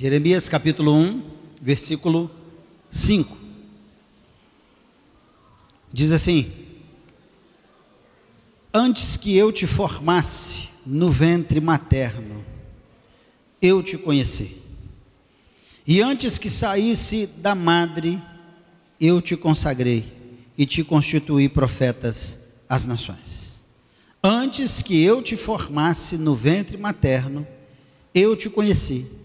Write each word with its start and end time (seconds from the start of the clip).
Jeremias 0.00 0.48
capítulo 0.48 0.94
1, 0.94 1.22
versículo 1.60 2.30
5. 2.90 3.36
Diz 5.92 6.10
assim: 6.10 6.50
Antes 8.72 9.18
que 9.18 9.36
eu 9.36 9.52
te 9.52 9.66
formasse 9.66 10.70
no 10.86 11.10
ventre 11.10 11.60
materno, 11.60 12.42
eu 13.60 13.82
te 13.82 13.98
conheci. 13.98 14.56
E 15.86 16.00
antes 16.00 16.38
que 16.38 16.48
saísse 16.48 17.26
da 17.36 17.54
madre, 17.54 18.18
eu 18.98 19.20
te 19.20 19.36
consagrei 19.36 20.10
e 20.56 20.64
te 20.64 20.82
constituí 20.82 21.46
profetas 21.46 22.38
às 22.66 22.86
nações. 22.86 23.60
Antes 24.24 24.80
que 24.80 25.02
eu 25.02 25.20
te 25.20 25.36
formasse 25.36 26.16
no 26.16 26.34
ventre 26.34 26.78
materno, 26.78 27.46
eu 28.14 28.34
te 28.34 28.48
conheci. 28.48 29.19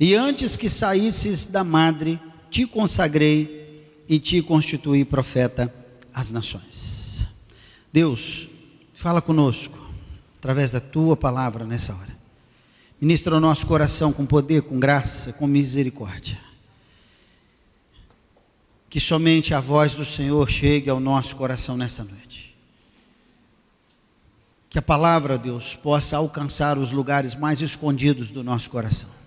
E 0.00 0.14
antes 0.14 0.56
que 0.56 0.66
saísses 0.66 1.44
da 1.44 1.62
madre, 1.62 2.18
te 2.50 2.66
consagrei 2.66 3.86
e 4.08 4.18
te 4.18 4.40
constituí 4.40 5.04
profeta 5.04 5.72
às 6.12 6.32
nações. 6.32 7.26
Deus, 7.92 8.48
fala 8.94 9.20
conosco 9.20 9.78
através 10.38 10.70
da 10.70 10.80
tua 10.80 11.14
palavra 11.18 11.66
nessa 11.66 11.94
hora. 11.94 12.18
Ministra 12.98 13.36
o 13.36 13.40
nosso 13.40 13.66
coração 13.66 14.10
com 14.10 14.24
poder, 14.24 14.62
com 14.62 14.80
graça, 14.80 15.34
com 15.34 15.46
misericórdia. 15.46 16.40
Que 18.88 18.98
somente 18.98 19.52
a 19.52 19.60
voz 19.60 19.94
do 19.96 20.04
Senhor 20.04 20.48
chegue 20.50 20.88
ao 20.88 20.98
nosso 20.98 21.36
coração 21.36 21.76
nessa 21.76 22.02
noite. 22.02 22.56
Que 24.70 24.78
a 24.78 24.82
palavra, 24.82 25.36
Deus, 25.36 25.76
possa 25.76 26.16
alcançar 26.16 26.78
os 26.78 26.90
lugares 26.90 27.34
mais 27.34 27.60
escondidos 27.60 28.30
do 28.30 28.42
nosso 28.42 28.70
coração. 28.70 29.19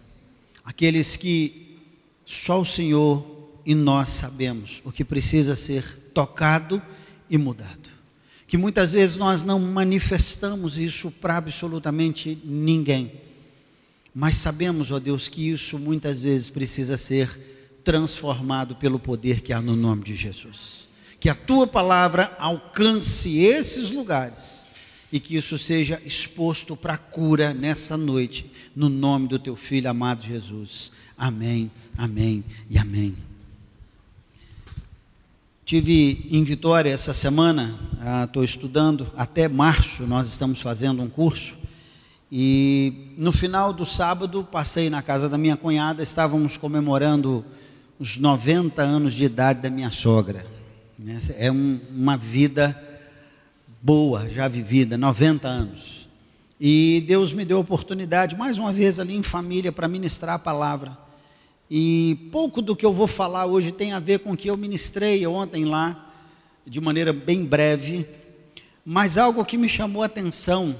Aqueles 0.64 1.16
que 1.18 1.78
só 2.26 2.62
o 2.62 2.66
Senhor 2.66 3.26
e 3.66 3.76
nós 3.76 4.10
sabemos 4.10 4.82
o 4.84 4.92
que 4.92 5.04
precisa 5.04 5.56
ser 5.56 6.12
tocado 6.14 6.82
e 7.30 7.38
mudado. 7.38 7.90
Que 8.48 8.58
muitas 8.58 8.94
vezes 8.94 9.16
nós 9.16 9.44
não 9.44 9.60
manifestamos 9.60 10.78
isso 10.78 11.10
para 11.10 11.38
absolutamente 11.38 12.38
ninguém 12.44 13.24
mas 14.14 14.38
sabemos, 14.38 14.92
ó 14.92 15.00
Deus, 15.00 15.28
que 15.28 15.50
isso 15.50 15.80
muitas 15.80 16.22
vezes 16.22 16.50
precisa 16.50 16.98
ser 16.98 17.82
transformado 17.84 18.76
pelo 18.76 19.00
poder 19.00 19.42
que 19.42 19.52
há 19.52 19.60
no 19.60 19.76
nome 19.76 20.04
de 20.04 20.16
Jesus. 20.16 20.88
Que 21.20 21.30
a 21.30 21.36
tua 21.36 21.66
palavra 21.66 22.36
alcance 22.38 23.40
esses 23.40 23.90
lugares 23.90 24.63
e 25.14 25.20
que 25.20 25.38
isso 25.38 25.60
seja 25.60 26.02
exposto 26.04 26.76
para 26.76 26.98
cura 26.98 27.54
nessa 27.54 27.96
noite, 27.96 28.52
no 28.76 28.90
nome 28.90 29.28
do 29.28 29.38
teu 29.38 29.56
filho 29.56 29.88
amado 29.88 30.24
Jesus. 30.24 30.92
Amém, 31.16 31.70
amém 31.96 32.44
e 32.68 32.80
amém. 32.80 33.16
Tive 35.64 36.28
em 36.32 36.44
Vitória 36.44 36.90
essa 36.90 37.14
semana, 37.14 37.80
estou 38.26 38.42
ah, 38.42 38.46
estudando, 38.46 39.08
até 39.16 39.48
março 39.48 40.08
nós 40.08 40.28
estamos 40.28 40.60
fazendo 40.60 41.04
um 41.04 41.08
curso 41.08 41.58
e 42.32 43.14
no 43.16 43.32
final 43.32 43.72
do 43.72 43.86
sábado, 43.86 44.44
passei 44.44 44.90
na 44.90 45.04
casa 45.04 45.30
da 45.30 45.38
minha 45.38 45.56
cunhada, 45.56 46.02
estávamos 46.02 46.58
comemorando 46.58 47.46
os 48.00 48.18
90 48.18 48.82
anos 48.82 49.14
de 49.14 49.26
idade 49.26 49.62
da 49.62 49.70
minha 49.70 49.92
sogra. 49.92 50.44
Né? 50.98 51.22
É 51.38 51.52
um, 51.52 51.80
uma 51.96 52.18
vida 52.18 52.76
boa, 53.86 54.30
já 54.30 54.48
vivida, 54.48 54.98
90 54.98 55.46
anos. 55.46 56.08
E 56.58 57.04
Deus 57.06 57.34
me 57.34 57.44
deu 57.44 57.58
a 57.58 57.60
oportunidade, 57.60 58.34
mais 58.34 58.58
uma 58.58 58.72
vez 58.72 58.98
ali 58.98 59.14
em 59.14 59.22
família, 59.22 59.74
para 59.74 59.90
ministrar 59.90 60.36
a 60.36 60.40
palavra. 60.40 60.98
E 61.70 62.30
pouco 62.32 62.62
do 62.62 62.78
que 62.78 62.86
eu 62.86 62.94
vou 62.94 63.08
falar 63.08 63.46
hoje 63.46 63.74
tem 63.74 63.92
a 63.92 64.00
ver 64.00 64.20
com 64.20 64.32
o 64.32 64.38
que 64.38 64.50
eu 64.50 64.56
ministrei 64.56 65.28
ontem 65.28 65.66
lá, 65.66 66.14
de 66.66 66.80
maneira 66.80 67.12
bem 67.12 67.44
breve, 67.44 68.08
mas 68.86 69.18
algo 69.18 69.44
que 69.44 69.58
me 69.58 69.68
chamou 69.68 70.02
a 70.02 70.06
atenção 70.06 70.74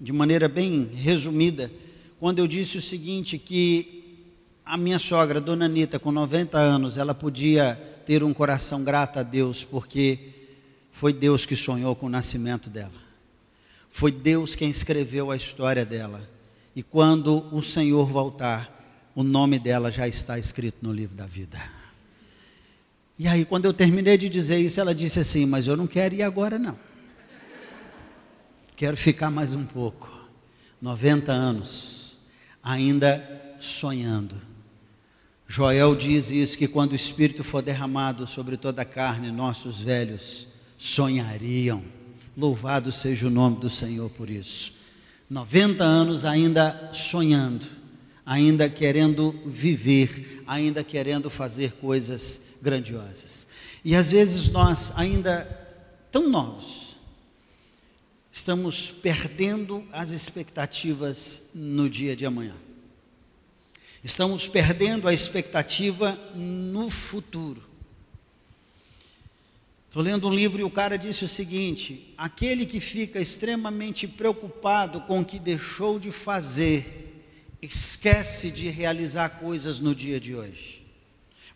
de 0.00 0.12
maneira 0.12 0.46
bem 0.46 0.88
resumida, 0.94 1.72
quando 2.20 2.38
eu 2.38 2.46
disse 2.46 2.78
o 2.78 2.80
seguinte: 2.80 3.36
que 3.36 4.28
a 4.64 4.76
minha 4.76 5.00
sogra, 5.00 5.40
dona 5.40 5.64
Anitta, 5.64 5.98
com 5.98 6.12
90 6.12 6.56
anos, 6.56 6.98
ela 6.98 7.16
podia 7.16 7.74
ter 8.06 8.22
um 8.22 8.32
coração 8.32 8.84
grato 8.84 9.18
a 9.18 9.24
Deus, 9.24 9.64
porque 9.64 10.33
foi 10.94 11.12
Deus 11.12 11.44
que 11.44 11.56
sonhou 11.56 11.96
com 11.96 12.06
o 12.06 12.08
nascimento 12.08 12.70
dela. 12.70 12.94
Foi 13.90 14.12
Deus 14.12 14.54
quem 14.54 14.70
escreveu 14.70 15.32
a 15.32 15.36
história 15.36 15.84
dela. 15.84 16.26
E 16.74 16.84
quando 16.84 17.52
o 17.52 17.64
Senhor 17.64 18.06
voltar, 18.06 19.10
o 19.12 19.24
nome 19.24 19.58
dela 19.58 19.90
já 19.90 20.06
está 20.06 20.38
escrito 20.38 20.78
no 20.82 20.92
livro 20.92 21.16
da 21.16 21.26
vida. 21.26 21.60
E 23.18 23.26
aí, 23.26 23.44
quando 23.44 23.64
eu 23.64 23.74
terminei 23.74 24.16
de 24.16 24.28
dizer 24.28 24.58
isso, 24.58 24.80
ela 24.80 24.94
disse 24.94 25.18
assim: 25.18 25.46
Mas 25.46 25.66
eu 25.66 25.76
não 25.76 25.88
quero 25.88 26.14
ir 26.14 26.22
agora, 26.22 26.60
não. 26.60 26.78
Quero 28.76 28.96
ficar 28.96 29.32
mais 29.32 29.52
um 29.52 29.66
pouco. 29.66 30.08
90 30.80 31.32
anos, 31.32 32.20
ainda 32.62 33.56
sonhando. 33.58 34.40
Joel 35.48 35.96
diz 35.96 36.30
isso: 36.30 36.56
que 36.56 36.68
quando 36.68 36.92
o 36.92 36.96
Espírito 36.96 37.42
for 37.42 37.62
derramado 37.62 38.28
sobre 38.28 38.56
toda 38.56 38.82
a 38.82 38.84
carne, 38.84 39.32
nossos 39.32 39.80
velhos 39.80 40.53
sonhariam. 40.84 41.82
Louvado 42.36 42.92
seja 42.92 43.26
o 43.26 43.30
nome 43.30 43.58
do 43.58 43.70
Senhor 43.70 44.10
por 44.10 44.28
isso. 44.28 44.74
90 45.30 45.82
anos 45.82 46.26
ainda 46.26 46.90
sonhando, 46.92 47.66
ainda 48.26 48.68
querendo 48.68 49.32
viver, 49.46 50.42
ainda 50.46 50.84
querendo 50.84 51.30
fazer 51.30 51.72
coisas 51.72 52.38
grandiosas. 52.60 53.46
E 53.82 53.94
às 53.94 54.10
vezes 54.10 54.50
nós, 54.50 54.92
ainda 54.96 55.48
tão 56.12 56.28
novos, 56.28 56.96
estamos 58.30 58.90
perdendo 58.90 59.86
as 59.90 60.10
expectativas 60.10 61.44
no 61.54 61.88
dia 61.88 62.14
de 62.14 62.26
amanhã. 62.26 62.56
Estamos 64.02 64.46
perdendo 64.46 65.08
a 65.08 65.14
expectativa 65.14 66.12
no 66.34 66.90
futuro. 66.90 67.73
Estou 69.94 70.02
lendo 70.02 70.26
um 70.26 70.34
livro 70.34 70.60
e 70.60 70.64
o 70.64 70.70
cara 70.70 70.98
disse 70.98 71.24
o 71.24 71.28
seguinte: 71.28 72.12
aquele 72.18 72.66
que 72.66 72.80
fica 72.80 73.20
extremamente 73.20 74.08
preocupado 74.08 75.02
com 75.02 75.20
o 75.20 75.24
que 75.24 75.38
deixou 75.38 76.00
de 76.00 76.10
fazer, 76.10 77.22
esquece 77.62 78.50
de 78.50 78.68
realizar 78.68 79.38
coisas 79.38 79.78
no 79.78 79.94
dia 79.94 80.18
de 80.18 80.34
hoje, 80.34 80.84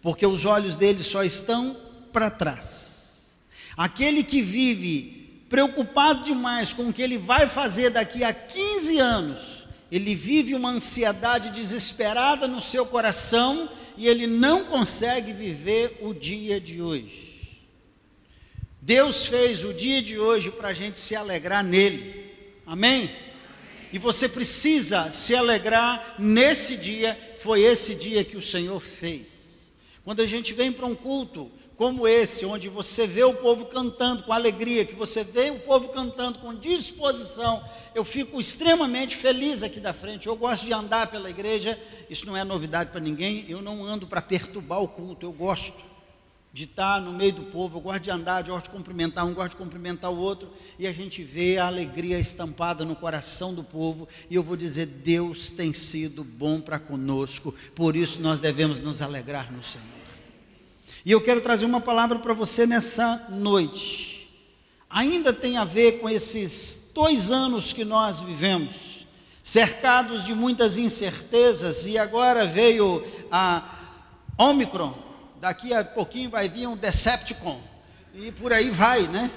porque 0.01 0.25
os 0.25 0.45
olhos 0.45 0.77
dele 0.77 1.03
só 1.03 1.25
estão 1.25 1.77
para 2.13 2.31
trás. 2.31 3.33
Aquele 3.77 4.23
que 4.23 4.41
vive 4.41 5.43
preocupado 5.51 6.23
demais 6.23 6.73
com 6.73 6.91
o 6.91 6.93
que 6.93 7.03
ele 7.03 7.19
vai 7.19 7.49
fazer 7.49 7.91
daqui 7.91 8.23
a 8.23 8.33
15 8.33 8.99
anos, 9.01 9.67
ele 9.91 10.15
vive 10.15 10.55
uma 10.55 10.71
ansiedade 10.71 11.51
desesperada 11.51 12.47
no 12.47 12.61
seu 12.61 12.87
coração 12.87 13.69
e 13.97 14.07
ele 14.07 14.29
não 14.29 14.67
consegue 14.67 15.33
viver 15.33 15.99
o 16.01 16.15
dia 16.15 16.61
de 16.61 16.81
hoje. 16.81 17.28
Deus 18.89 19.27
fez 19.27 19.65
o 19.65 19.75
dia 19.75 20.01
de 20.01 20.19
hoje 20.19 20.51
para 20.51 20.69
a 20.69 20.73
gente 20.73 20.99
se 20.99 21.15
alegrar 21.15 21.63
nele, 21.63 22.25
amém? 22.65 23.11
E 23.93 23.99
você 23.99 24.27
precisa 24.27 25.13
se 25.13 25.37
alegrar 25.37 26.15
nesse 26.19 26.75
dia, 26.75 27.15
foi 27.39 27.61
esse 27.61 27.95
dia 27.95 28.25
que 28.25 28.35
o 28.35 28.41
Senhor 28.41 28.81
fez. 28.81 29.71
Quando 30.03 30.23
a 30.23 30.27
gente 30.27 30.55
vem 30.55 30.73
para 30.73 30.87
um 30.87 30.95
culto, 30.95 31.53
como 31.77 32.09
esse, 32.09 32.47
onde 32.47 32.71
você 32.71 33.07
vê 33.07 33.25
o 33.25 33.35
povo 33.35 33.67
cantando 33.67 34.23
com 34.23 34.33
alegria, 34.33 34.87
que 34.87 34.95
você 34.95 35.23
vê 35.23 35.51
o 35.51 35.61
povo 35.61 35.91
cantando 35.91 36.39
com 36.39 36.55
disposição, 36.55 37.63
eu 37.95 38.03
fico 38.03 38.41
extremamente 38.41 39.15
feliz 39.15 39.63
aqui 39.63 39.81
da 39.81 39.93
frente. 39.93 40.29
Eu 40.29 40.35
gosto 40.35 40.65
de 40.65 40.73
andar 40.73 41.11
pela 41.11 41.29
igreja, 41.29 41.79
isso 42.09 42.25
não 42.25 42.35
é 42.35 42.43
novidade 42.43 42.91
para 42.91 43.01
ninguém. 43.03 43.45
Eu 43.51 43.61
não 43.61 43.85
ando 43.85 44.07
para 44.07 44.23
perturbar 44.23 44.81
o 44.81 44.89
culto, 44.89 45.27
eu 45.27 45.33
gosto 45.33 45.98
de 46.59 46.65
estar 46.65 47.01
no 47.01 47.13
meio 47.13 47.35
do 47.35 47.43
povo, 47.43 47.79
eu 47.79 47.81
gosto 47.81 48.01
de 48.01 48.11
andar, 48.11 48.41
eu 48.41 48.53
gosto 48.53 48.65
de 48.65 48.71
cumprimentar 48.73 49.25
um, 49.25 49.33
gosto 49.33 49.51
de 49.51 49.57
cumprimentar 49.59 50.11
o 50.11 50.19
outro, 50.19 50.49
e 50.77 50.89
a 50.89 50.93
gente 50.93 51.23
vê 51.23 51.57
a 51.57 51.69
alegria 51.69 52.19
estampada 52.19 52.85
no 52.85 52.97
coração 52.97 53.55
do 53.55 53.63
povo, 53.63 54.09
e 54.29 54.35
eu 54.35 54.43
vou 54.43 54.57
dizer: 54.57 54.87
Deus 54.87 55.53
tem 55.53 55.73
sido 55.73 56.25
bom 56.25 56.61
para 56.61 56.77
conosco, 56.77 57.55
por 57.77 57.95
isso 57.95 58.21
nós 58.21 58.41
devemos 58.41 58.81
nos 58.81 59.01
alegrar 59.01 59.53
no 59.53 59.63
Senhor. 59.63 59.87
E 61.05 61.13
eu 61.13 61.21
quero 61.21 61.41
trazer 61.41 61.65
uma 61.65 61.81
palavra 61.81 62.19
para 62.19 62.35
você 62.35 62.67
nessa 62.67 63.29
noite. 63.31 64.29
Ainda 64.91 65.33
tem 65.33 65.59
a 65.59 65.65
ver 65.65 66.01
com 66.01 66.11
esses 66.11 66.91
dois 66.93 67.31
anos 67.31 67.73
que 67.73 67.85
nós 67.85 68.19
vivemos, 68.19 69.07
cercados 69.45 70.25
de 70.25 70.35
muitas 70.35 70.77
incertezas, 70.77 71.87
e 71.87 71.97
agora 71.97 72.49
veio 72.49 73.07
a 73.31 73.95
Omicron, 74.37 75.07
daqui 75.41 75.73
a 75.73 75.85
pouquinho 75.85 76.31
vai 76.31 76.49
vir 76.49 76.67
um 76.67 76.77
Decepticon, 76.77 77.61
e 78.15 78.33
por 78.33 78.53
aí 78.53 78.71
vai, 78.71 79.03
né? 79.07 79.31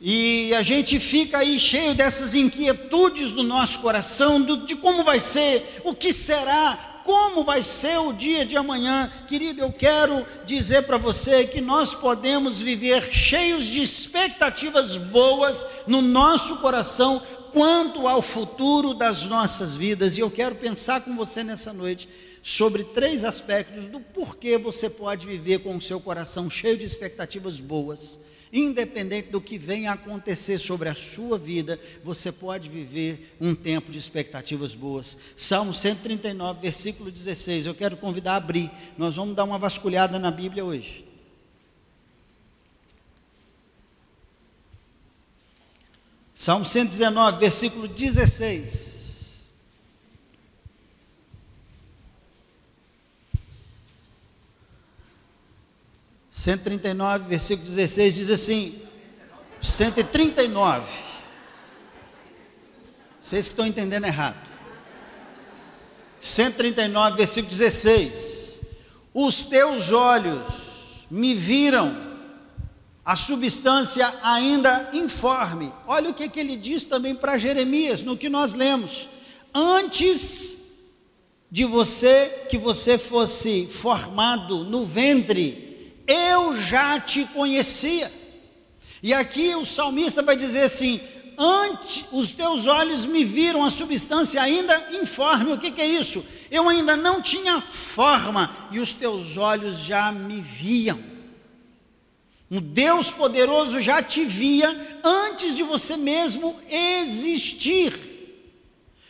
E 0.00 0.54
a 0.54 0.62
gente 0.62 1.00
fica 1.00 1.38
aí 1.38 1.58
cheio 1.58 1.94
dessas 1.94 2.34
inquietudes 2.34 3.32
no 3.32 3.42
nosso 3.42 3.80
coração, 3.80 4.40
do, 4.40 4.66
de 4.66 4.76
como 4.76 5.02
vai 5.02 5.18
ser, 5.18 5.80
o 5.84 5.94
que 5.94 6.12
será, 6.12 7.00
como 7.02 7.42
vai 7.42 7.62
ser 7.62 7.98
o 7.98 8.12
dia 8.12 8.44
de 8.44 8.58
amanhã. 8.58 9.10
Querido, 9.26 9.62
eu 9.62 9.72
quero 9.72 10.26
dizer 10.44 10.82
para 10.82 10.98
você 10.98 11.46
que 11.46 11.62
nós 11.62 11.94
podemos 11.94 12.60
viver 12.60 13.10
cheios 13.10 13.64
de 13.64 13.80
expectativas 13.80 14.98
boas 14.98 15.66
no 15.86 16.02
nosso 16.02 16.56
coração 16.56 17.22
quanto 17.52 18.06
ao 18.06 18.20
futuro 18.20 18.92
das 18.92 19.24
nossas 19.24 19.74
vidas. 19.74 20.18
E 20.18 20.20
eu 20.20 20.30
quero 20.30 20.56
pensar 20.56 21.00
com 21.00 21.16
você 21.16 21.42
nessa 21.42 21.72
noite 21.72 22.06
sobre 22.48 22.84
três 22.84 23.24
aspectos 23.24 23.86
do 23.86 24.00
porquê 24.00 24.56
você 24.56 24.88
pode 24.88 25.26
viver 25.26 25.60
com 25.60 25.76
o 25.76 25.82
seu 25.82 25.98
coração 25.98 26.48
cheio 26.48 26.78
de 26.78 26.84
expectativas 26.84 27.60
boas 27.60 28.20
Independente 28.52 29.30
do 29.30 29.40
que 29.40 29.58
venha 29.58 29.90
a 29.90 29.94
acontecer 29.94 30.58
sobre 30.58 30.88
a 30.88 30.94
sua 30.94 31.36
vida, 31.36 31.78
você 32.04 32.30
pode 32.30 32.68
viver 32.68 33.36
um 33.40 33.54
tempo 33.54 33.90
de 33.90 33.98
expectativas 33.98 34.74
boas. 34.74 35.18
Salmo 35.36 35.74
139, 35.74 36.60
versículo 36.60 37.10
16. 37.10 37.66
Eu 37.66 37.74
quero 37.74 37.96
convidar 37.96 38.34
a 38.34 38.36
abrir. 38.36 38.70
Nós 38.96 39.16
vamos 39.16 39.34
dar 39.34 39.44
uma 39.44 39.58
vasculhada 39.58 40.18
na 40.18 40.30
Bíblia 40.30 40.64
hoje. 40.64 41.04
Salmo 46.34 46.64
119, 46.64 47.38
versículo 47.38 47.88
16. 47.88 48.95
139, 56.46 57.28
versículo 57.28 57.68
16 57.68 58.14
diz 58.14 58.30
assim: 58.30 58.72
139. 59.60 60.86
Vocês 63.20 63.46
que 63.48 63.52
estão 63.52 63.66
entendendo 63.66 64.04
errado. 64.04 64.36
139, 66.20 67.16
versículo 67.16 67.50
16: 67.50 68.60
Os 69.12 69.42
teus 69.42 69.90
olhos 69.90 71.08
me 71.10 71.34
viram 71.34 71.96
a 73.04 73.16
substância 73.16 74.14
ainda 74.22 74.90
informe. 74.92 75.72
Olha 75.84 76.10
o 76.10 76.14
que, 76.14 76.28
que 76.28 76.38
ele 76.38 76.54
diz 76.54 76.84
também 76.84 77.16
para 77.16 77.38
Jeremias, 77.38 78.04
no 78.04 78.16
que 78.16 78.28
nós 78.28 78.54
lemos. 78.54 79.08
Antes 79.52 80.92
de 81.50 81.64
você, 81.64 82.46
que 82.48 82.56
você 82.56 82.98
fosse 82.98 83.66
formado 83.66 84.62
no 84.62 84.84
ventre, 84.84 85.65
eu 86.06 86.56
já 86.56 87.00
te 87.00 87.24
conhecia. 87.26 88.12
E 89.02 89.12
aqui 89.12 89.54
o 89.54 89.66
salmista 89.66 90.22
vai 90.22 90.36
dizer 90.36 90.62
assim: 90.62 91.00
antes 91.38 92.04
os 92.12 92.32
teus 92.32 92.66
olhos 92.66 93.06
me 93.06 93.24
viram 93.24 93.64
a 93.64 93.70
substância 93.70 94.40
ainda 94.40 94.88
informe. 94.92 95.52
O 95.52 95.58
que, 95.58 95.70
que 95.70 95.80
é 95.80 95.86
isso? 95.86 96.24
Eu 96.50 96.68
ainda 96.68 96.96
não 96.96 97.20
tinha 97.20 97.60
forma 97.60 98.68
e 98.70 98.78
os 98.78 98.94
teus 98.94 99.36
olhos 99.36 99.78
já 99.78 100.12
me 100.12 100.40
viam. 100.40 100.98
Um 102.50 102.60
Deus 102.60 103.10
poderoso 103.10 103.80
já 103.80 104.02
te 104.02 104.24
via 104.24 105.00
antes 105.02 105.54
de 105.54 105.62
você 105.62 105.96
mesmo 105.96 106.56
existir. 106.70 107.92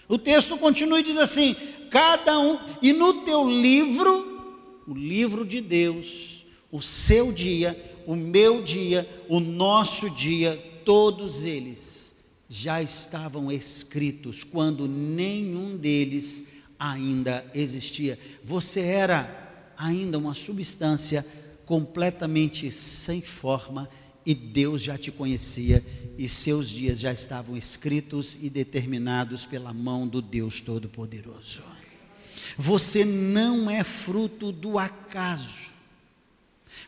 O 0.09 0.17
texto 0.17 0.57
continua 0.57 1.01
e 1.01 1.05
diz 1.05 1.19
assim: 1.19 1.55
cada 1.91 2.39
um, 2.39 2.59
e 2.81 2.93
no 2.93 3.25
teu 3.25 3.49
livro, 3.49 4.83
o 4.87 4.95
livro 4.95 5.45
de 5.45 5.61
Deus, 5.61 6.36
o 6.71 6.83
seu 6.83 7.33
dia, 7.33 7.77
o 8.07 8.15
meu 8.15 8.63
dia, 8.63 9.09
o 9.29 9.41
nosso 9.41 10.11
dia, 10.11 10.57
todos 10.85 11.45
eles 11.45 12.15
já 12.49 12.83
estavam 12.83 13.51
escritos 13.51 14.45
quando 14.45 14.87
nenhum 14.87 15.77
deles 15.77 16.45
ainda 16.79 17.45
existia. 17.55 18.19
Você 18.45 18.81
era 18.81 19.73
ainda 19.77 20.19
uma 20.19 20.35
substância 20.35 21.27
completamente 21.65 22.71
sem 22.71 23.21
forma 23.21 23.89
e 24.25 24.35
Deus 24.35 24.83
já 24.83 24.97
te 24.97 25.11
conhecia 25.11 25.85
e 26.19 26.29
seus 26.29 26.71
dias 26.71 26.99
já 26.99 27.13
estavam 27.13 27.57
escritos 27.57 28.39
e 28.43 28.49
determinados 28.49 29.45
pela 29.45 29.73
mão 29.73 30.07
do 30.07 30.23
Deus 30.23 30.61
Todo-Poderoso. 30.61 31.63
Você 32.57 33.05
não 33.05 33.71
é 33.71 33.85
fruto 33.85 34.51
do 34.51 34.79
acaso. 34.79 35.76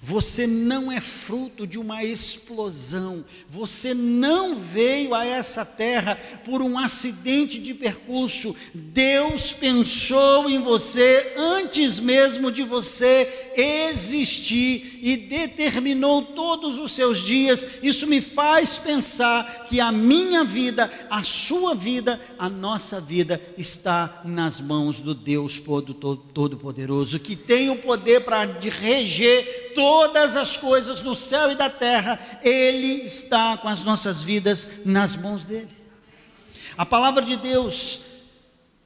Você 0.00 0.46
não 0.46 0.92
é 0.92 1.00
fruto 1.00 1.66
de 1.66 1.78
uma 1.78 2.04
explosão. 2.04 3.24
Você 3.50 3.94
não 3.94 4.54
veio 4.54 5.12
a 5.14 5.26
essa 5.26 5.64
terra 5.64 6.16
por 6.44 6.62
um 6.62 6.78
acidente 6.78 7.58
de 7.58 7.74
percurso. 7.74 8.54
Deus 8.72 9.52
pensou 9.52 10.48
em 10.48 10.60
você 10.60 11.34
antes 11.36 11.98
mesmo 11.98 12.52
de 12.52 12.62
você 12.62 13.52
existir 13.56 15.00
e 15.02 15.16
determinou 15.16 16.22
todos 16.22 16.78
os 16.78 16.92
seus 16.92 17.18
dias. 17.18 17.66
Isso 17.82 18.06
me 18.06 18.20
faz 18.20 18.78
pensar 18.78 19.66
que 19.68 19.80
a 19.80 19.90
minha 19.90 20.44
vida, 20.44 20.90
a 21.10 21.24
sua 21.24 21.74
vida, 21.74 22.20
a 22.38 22.48
nossa 22.48 23.00
vida 23.00 23.40
está 23.56 24.22
nas 24.24 24.60
mãos 24.60 25.00
do 25.00 25.14
Deus 25.14 25.58
Todo-Poderoso, 25.58 27.18
que 27.18 27.34
tem 27.34 27.68
o 27.70 27.76
poder 27.76 28.20
para 28.20 28.44
reger 28.44 29.72
todas 29.88 30.36
as 30.36 30.54
coisas 30.54 31.00
do 31.00 31.14
céu 31.14 31.50
e 31.50 31.54
da 31.54 31.70
terra. 31.70 32.20
Ele 32.42 33.06
está 33.06 33.56
com 33.56 33.68
as 33.68 33.82
nossas 33.82 34.22
vidas 34.22 34.68
nas 34.84 35.16
mãos 35.16 35.46
dele. 35.46 35.74
A 36.76 36.84
palavra 36.84 37.24
de 37.24 37.36
Deus 37.36 38.00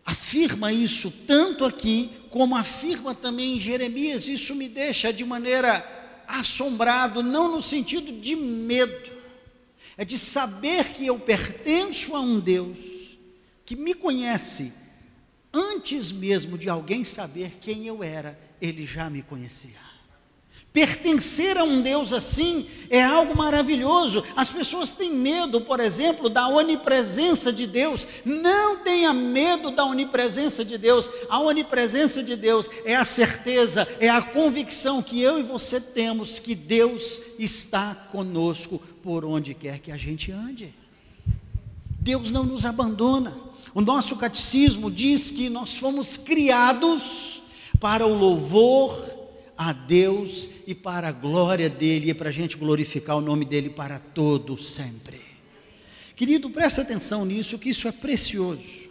afirma 0.07 0.73
isso 0.73 1.13
tanto 1.27 1.65
aqui 1.65 2.09
como 2.31 2.55
afirma 2.55 3.17
também 3.17 3.57
em 3.57 3.61
Jeremias. 3.61 4.29
Isso 4.29 4.55
me 4.55 4.69
deixa 4.69 5.13
de 5.13 5.25
maneira 5.25 5.85
assombrado, 6.29 7.21
não 7.21 7.51
no 7.51 7.61
sentido 7.61 8.21
de 8.21 8.37
medo, 8.37 9.11
é 9.97 10.05
de 10.05 10.17
saber 10.17 10.91
que 10.91 11.05
eu 11.05 11.19
pertenço 11.19 12.15
a 12.15 12.21
um 12.21 12.39
Deus 12.39 12.79
que 13.67 13.75
me 13.75 13.93
conhece 13.93 14.73
antes 15.53 16.13
mesmo 16.13 16.57
de 16.57 16.71
alguém 16.71 17.05
saber 17.05 17.59
quem 17.61 17.89
eu 17.89 18.05
era, 18.05 18.39
ele 18.61 18.87
já 18.87 19.11
me 19.11 19.21
conhecia. 19.21 19.92
Pertencer 20.73 21.59
a 21.59 21.65
um 21.65 21.83
Deus 21.83 22.15
assim 22.15 22.67
é 22.89 23.03
algo 23.03 23.37
maravilhoso. 23.37 24.25
As 24.35 24.49
pessoas 24.49 24.91
têm 24.91 25.15
medo, 25.15 25.61
por 25.61 25.81
exemplo, 25.81 26.31
da 26.31 26.49
onipresença 26.49 27.53
de 27.53 27.67
Deus. 27.67 28.07
Não 28.25 28.79
tenha 28.79 29.13
medo 29.13 29.71
da 29.71 29.85
onipresença 29.85 30.65
de 30.65 30.79
Deus. 30.79 31.11
A 31.29 31.41
onipresença 31.41 32.23
de 32.23 32.37
Deus 32.37 32.71
é 32.87 32.97
a 32.97 33.05
certeza, 33.05 33.87
é 34.01 34.09
a 34.09 34.23
convicção 34.23 35.03
que 35.03 35.21
eu 35.21 35.39
e 35.39 35.43
você 35.43 35.79
temos 35.79 36.39
que 36.39 36.55
Deus 36.55 37.21
está 37.39 37.95
conosco 38.11 38.81
por 39.03 39.27
onde 39.27 39.53
quer 39.53 39.79
que 39.79 39.93
a 39.93 39.97
gente 39.99 40.33
ande. 40.33 40.75
Deus 42.01 42.31
não 42.31 42.45
nos 42.45 42.65
abandona. 42.65 43.37
O 43.75 43.83
nosso 43.83 44.17
catecismo 44.17 44.91
diz 44.91 45.31
que 45.31 45.51
nós 45.51 45.77
fomos 45.77 46.17
criados 46.17 47.43
para 47.79 48.07
o 48.07 48.15
louvor 48.15 49.12
a 49.57 49.73
Deus 49.73 50.49
e 50.67 50.75
para 50.75 51.09
a 51.09 51.13
glória 51.13 51.69
dele 51.69 52.11
e 52.11 52.15
para 52.15 52.29
a 52.29 52.33
gente 52.33 52.57
glorificar 52.57 53.17
o 53.17 53.21
nome 53.21 53.45
dele 53.45 53.71
para 53.71 53.99
todo 53.99 54.57
sempre. 54.57 55.21
Querido, 56.17 56.51
presta 56.51 56.83
atenção 56.83 57.25
nisso, 57.25 57.59
que 57.59 57.71
isso 57.71 57.89
é 57.89 57.93
precioso. 57.93 58.91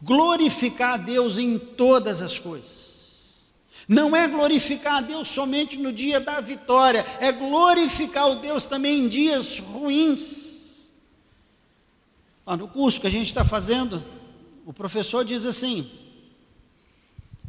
Glorificar 0.00 0.94
a 0.94 0.96
Deus 0.96 1.38
em 1.38 1.58
todas 1.58 2.22
as 2.22 2.38
coisas. 2.38 3.52
Não 3.88 4.14
é 4.16 4.26
glorificar 4.28 4.96
a 4.96 5.00
Deus 5.00 5.28
somente 5.28 5.76
no 5.76 5.92
dia 5.92 6.20
da 6.20 6.40
vitória, 6.40 7.04
é 7.20 7.32
glorificar 7.32 8.30
o 8.30 8.36
Deus 8.36 8.64
também 8.64 9.04
em 9.04 9.08
dias 9.08 9.58
ruins. 9.58 10.90
Ah, 12.46 12.56
no 12.56 12.68
curso 12.68 13.00
que 13.00 13.06
a 13.06 13.10
gente 13.10 13.26
está 13.26 13.44
fazendo, 13.44 14.02
o 14.64 14.72
professor 14.72 15.24
diz 15.24 15.46
assim: 15.46 15.90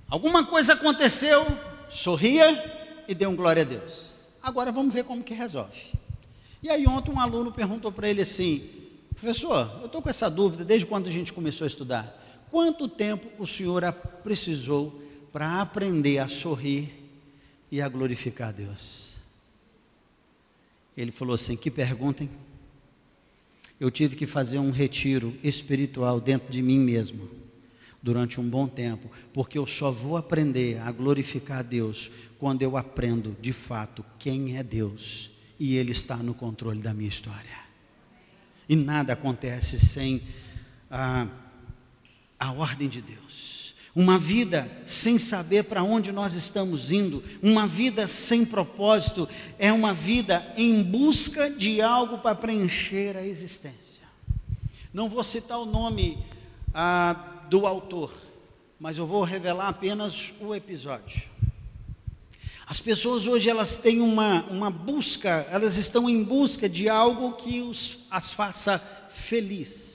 alguma 0.10 0.46
coisa 0.46 0.74
aconteceu, 0.74 1.46
sorria 1.94 3.04
e 3.08 3.14
dê 3.14 3.26
um 3.26 3.36
glória 3.36 3.62
a 3.62 3.66
Deus. 3.66 4.12
Agora 4.42 4.72
vamos 4.72 4.94
ver 4.94 5.04
como 5.04 5.24
que 5.24 5.34
resolve. 5.34 5.94
E 6.62 6.70
aí 6.70 6.88
ontem 6.88 7.12
um 7.12 7.20
aluno 7.20 7.52
perguntou 7.52 7.92
para 7.92 8.10
ele 8.10 8.22
assim, 8.22 8.68
professor, 9.16 9.70
eu 9.80 9.86
estou 9.86 10.02
com 10.02 10.10
essa 10.10 10.30
dúvida 10.30 10.66
desde 10.66 10.86
quando 10.86 11.08
a 11.08 11.12
gente 11.12 11.32
começou 11.32 11.66
a 11.66 11.68
estudar. 11.68 12.20
Quanto 12.50 12.88
tempo 12.88 13.28
o 13.42 13.48
senhor 13.48 13.84
precisou 14.24 15.02
para 15.32 15.62
aprender 15.62 16.20
a 16.20 16.28
sorrir 16.28 16.92
e 17.72 17.82
a 17.82 17.88
glorificar 17.88 18.50
a 18.50 18.52
Deus? 18.52 19.14
Ele 20.96 21.12
falou 21.12 21.34
assim: 21.34 21.56
que 21.56 21.72
perguntem. 21.72 22.30
Eu 23.80 23.90
tive 23.90 24.16
que 24.16 24.28
fazer 24.28 24.60
um 24.60 24.72
retiro 24.72 25.36
espiritual 25.44 26.22
dentro 26.22 26.50
de 26.50 26.62
mim 26.62 26.80
mesmo 26.80 27.43
durante 28.04 28.42
um 28.42 28.48
bom 28.48 28.68
tempo, 28.68 29.10
porque 29.32 29.58
eu 29.58 29.66
só 29.66 29.90
vou 29.90 30.18
aprender 30.18 30.78
a 30.82 30.92
glorificar 30.92 31.60
a 31.60 31.64
Deus 31.64 32.12
quando 32.38 32.62
eu 32.62 32.76
aprendo 32.76 33.34
de 33.40 33.54
fato 33.54 34.04
quem 34.20 34.58
é 34.58 34.62
Deus 34.62 35.32
e 35.58 35.78
Ele 35.78 35.92
está 35.92 36.18
no 36.18 36.34
controle 36.34 36.82
da 36.82 36.94
minha 36.94 37.08
história. 37.08 37.64
E 38.68 38.76
nada 38.76 39.14
acontece 39.14 39.80
sem 39.80 40.22
a, 40.92 41.28
a 42.38 42.52
ordem 42.52 42.90
de 42.90 43.02
Deus. 43.02 43.74
Uma 43.96 44.18
vida 44.18 44.70
sem 44.86 45.18
saber 45.18 45.64
para 45.64 45.84
onde 45.84 46.12
nós 46.12 46.34
estamos 46.34 46.92
indo, 46.92 47.24
uma 47.42 47.68
vida 47.68 48.08
sem 48.08 48.44
propósito, 48.44 49.30
é 49.58 49.72
uma 49.72 49.94
vida 49.94 50.46
em 50.58 50.84
busca 50.84 51.50
de 51.50 51.82
algo 51.82 52.18
para 52.18 52.36
preencher 52.36 53.16
a 53.16 53.26
existência. 53.26 54.04
Não 54.94 55.08
vou 55.08 55.24
citar 55.24 55.60
o 55.60 55.66
nome 55.66 56.18
ah, 56.74 57.33
do 57.54 57.68
autor, 57.68 58.12
mas 58.80 58.98
eu 58.98 59.06
vou 59.06 59.22
revelar 59.22 59.68
apenas 59.68 60.34
o 60.40 60.56
episódio. 60.56 61.22
As 62.66 62.80
pessoas 62.80 63.28
hoje 63.28 63.48
elas 63.48 63.76
têm 63.76 64.02
uma, 64.02 64.42
uma 64.46 64.72
busca, 64.72 65.46
elas 65.52 65.78
estão 65.78 66.10
em 66.10 66.24
busca 66.24 66.68
de 66.68 66.90
algo 66.90 67.34
que 67.34 67.62
os, 67.62 68.08
as 68.10 68.32
faça 68.32 68.80
feliz. 69.12 69.93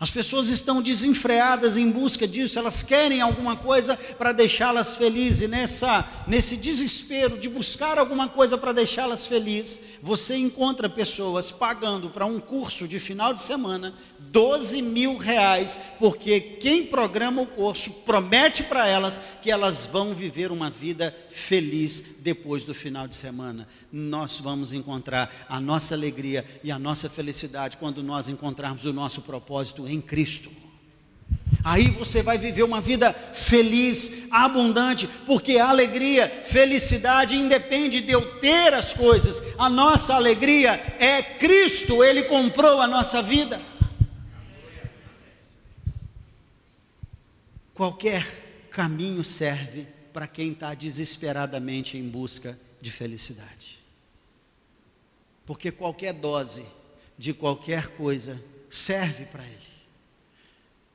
As 0.00 0.10
pessoas 0.10 0.48
estão 0.48 0.80
desenfreadas 0.80 1.76
em 1.76 1.90
busca 1.90 2.26
disso, 2.26 2.56
elas 2.56 2.84
querem 2.84 3.20
alguma 3.20 3.56
coisa 3.56 3.96
para 3.96 4.32
deixá-las 4.32 4.94
felizes, 4.94 5.42
e 5.42 5.48
nessa, 5.48 6.08
nesse 6.28 6.56
desespero 6.56 7.36
de 7.36 7.48
buscar 7.48 7.98
alguma 7.98 8.28
coisa 8.28 8.56
para 8.56 8.72
deixá-las 8.72 9.26
felizes, 9.26 9.80
você 10.00 10.36
encontra 10.36 10.88
pessoas 10.88 11.50
pagando 11.50 12.10
para 12.10 12.26
um 12.26 12.38
curso 12.38 12.86
de 12.86 13.00
final 13.00 13.34
de 13.34 13.42
semana 13.42 13.92
12 14.30 14.82
mil 14.82 15.16
reais, 15.16 15.78
porque 15.98 16.40
quem 16.40 16.86
programa 16.86 17.42
o 17.42 17.46
curso 17.46 17.90
promete 18.04 18.62
para 18.62 18.86
elas 18.86 19.20
que 19.42 19.50
elas 19.50 19.86
vão 19.86 20.14
viver 20.14 20.52
uma 20.52 20.70
vida 20.70 21.14
feliz 21.30 22.18
depois 22.20 22.64
do 22.64 22.74
final 22.74 23.08
de 23.08 23.14
semana. 23.14 23.66
Nós 23.90 24.38
vamos 24.38 24.72
encontrar 24.72 25.46
a 25.48 25.60
nossa 25.60 25.94
alegria 25.94 26.44
e 26.62 26.70
a 26.70 26.78
nossa 26.78 27.08
felicidade 27.08 27.78
quando 27.78 28.02
nós 28.02 28.28
encontrarmos 28.28 28.84
o 28.84 28.92
nosso 28.92 29.22
propósito 29.22 29.87
em 29.88 30.00
Cristo. 30.00 30.58
Aí 31.64 31.90
você 31.90 32.22
vai 32.22 32.38
viver 32.38 32.62
uma 32.62 32.80
vida 32.80 33.12
feliz, 33.12 34.28
abundante, 34.30 35.08
porque 35.26 35.58
a 35.58 35.68
alegria, 35.68 36.28
felicidade 36.46 37.36
independe 37.36 38.00
de 38.00 38.12
eu 38.12 38.38
ter 38.38 38.72
as 38.72 38.94
coisas. 38.94 39.42
A 39.58 39.68
nossa 39.68 40.14
alegria 40.14 40.72
é 40.98 41.22
Cristo, 41.22 42.02
Ele 42.02 42.22
comprou 42.22 42.80
a 42.80 42.86
nossa 42.86 43.22
vida. 43.22 43.60
Qualquer 47.74 48.68
caminho 48.70 49.22
serve 49.22 49.86
para 50.12 50.26
quem 50.26 50.52
está 50.52 50.74
desesperadamente 50.74 51.96
em 51.96 52.08
busca 52.08 52.58
de 52.80 52.90
felicidade. 52.90 53.78
Porque 55.44 55.70
qualquer 55.70 56.12
dose 56.12 56.64
de 57.16 57.32
qualquer 57.32 57.88
coisa 57.88 58.42
serve 58.70 59.24
para 59.26 59.44
ele. 59.44 59.67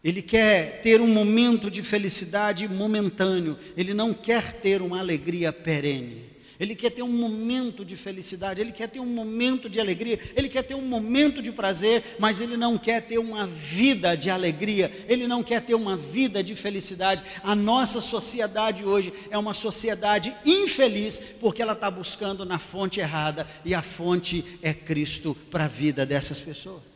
Ele 0.03 0.21
quer 0.21 0.81
ter 0.81 0.99
um 0.99 1.07
momento 1.07 1.71
de 1.71 1.81
felicidade 1.81 2.67
momentâneo, 2.67 3.57
ele 3.77 3.93
não 3.93 4.13
quer 4.13 4.51
ter 4.51 4.81
uma 4.81 4.99
alegria 4.99 5.53
perene. 5.53 6.33
Ele 6.59 6.75
quer 6.75 6.91
ter 6.91 7.01
um 7.01 7.09
momento 7.09 7.83
de 7.83 7.97
felicidade, 7.97 8.61
ele 8.61 8.71
quer 8.71 8.87
ter 8.87 8.99
um 8.99 9.05
momento 9.05 9.69
de 9.69 9.79
alegria, 9.79 10.19
ele 10.35 10.47
quer 10.47 10.61
ter 10.61 10.75
um 10.75 10.81
momento 10.81 11.41
de 11.41 11.51
prazer, 11.51 12.15
mas 12.19 12.39
ele 12.39 12.55
não 12.55 12.77
quer 12.77 13.01
ter 13.01 13.17
uma 13.17 13.47
vida 13.47 14.15
de 14.15 14.29
alegria, 14.29 14.91
ele 15.07 15.27
não 15.27 15.41
quer 15.41 15.61
ter 15.61 15.73
uma 15.73 15.97
vida 15.97 16.43
de 16.43 16.55
felicidade. 16.55 17.23
A 17.43 17.55
nossa 17.55 17.99
sociedade 18.01 18.85
hoje 18.85 19.11
é 19.31 19.37
uma 19.37 19.53
sociedade 19.53 20.33
infeliz, 20.45 21.19
porque 21.39 21.61
ela 21.61 21.73
está 21.73 21.89
buscando 21.89 22.45
na 22.45 22.59
fonte 22.59 22.99
errada, 22.99 23.47
e 23.65 23.73
a 23.73 23.81
fonte 23.81 24.45
é 24.61 24.73
Cristo 24.73 25.35
para 25.49 25.65
a 25.65 25.67
vida 25.67 26.05
dessas 26.05 26.39
pessoas. 26.39 26.92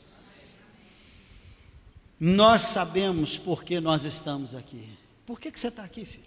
Nós 2.19 2.63
sabemos 2.63 3.37
por 3.37 3.63
que 3.63 3.79
nós 3.79 4.03
estamos 4.03 4.55
aqui. 4.55 4.89
Por 5.25 5.39
que, 5.39 5.51
que 5.51 5.59
você 5.59 5.67
está 5.67 5.83
aqui, 5.83 6.05
filho? 6.05 6.25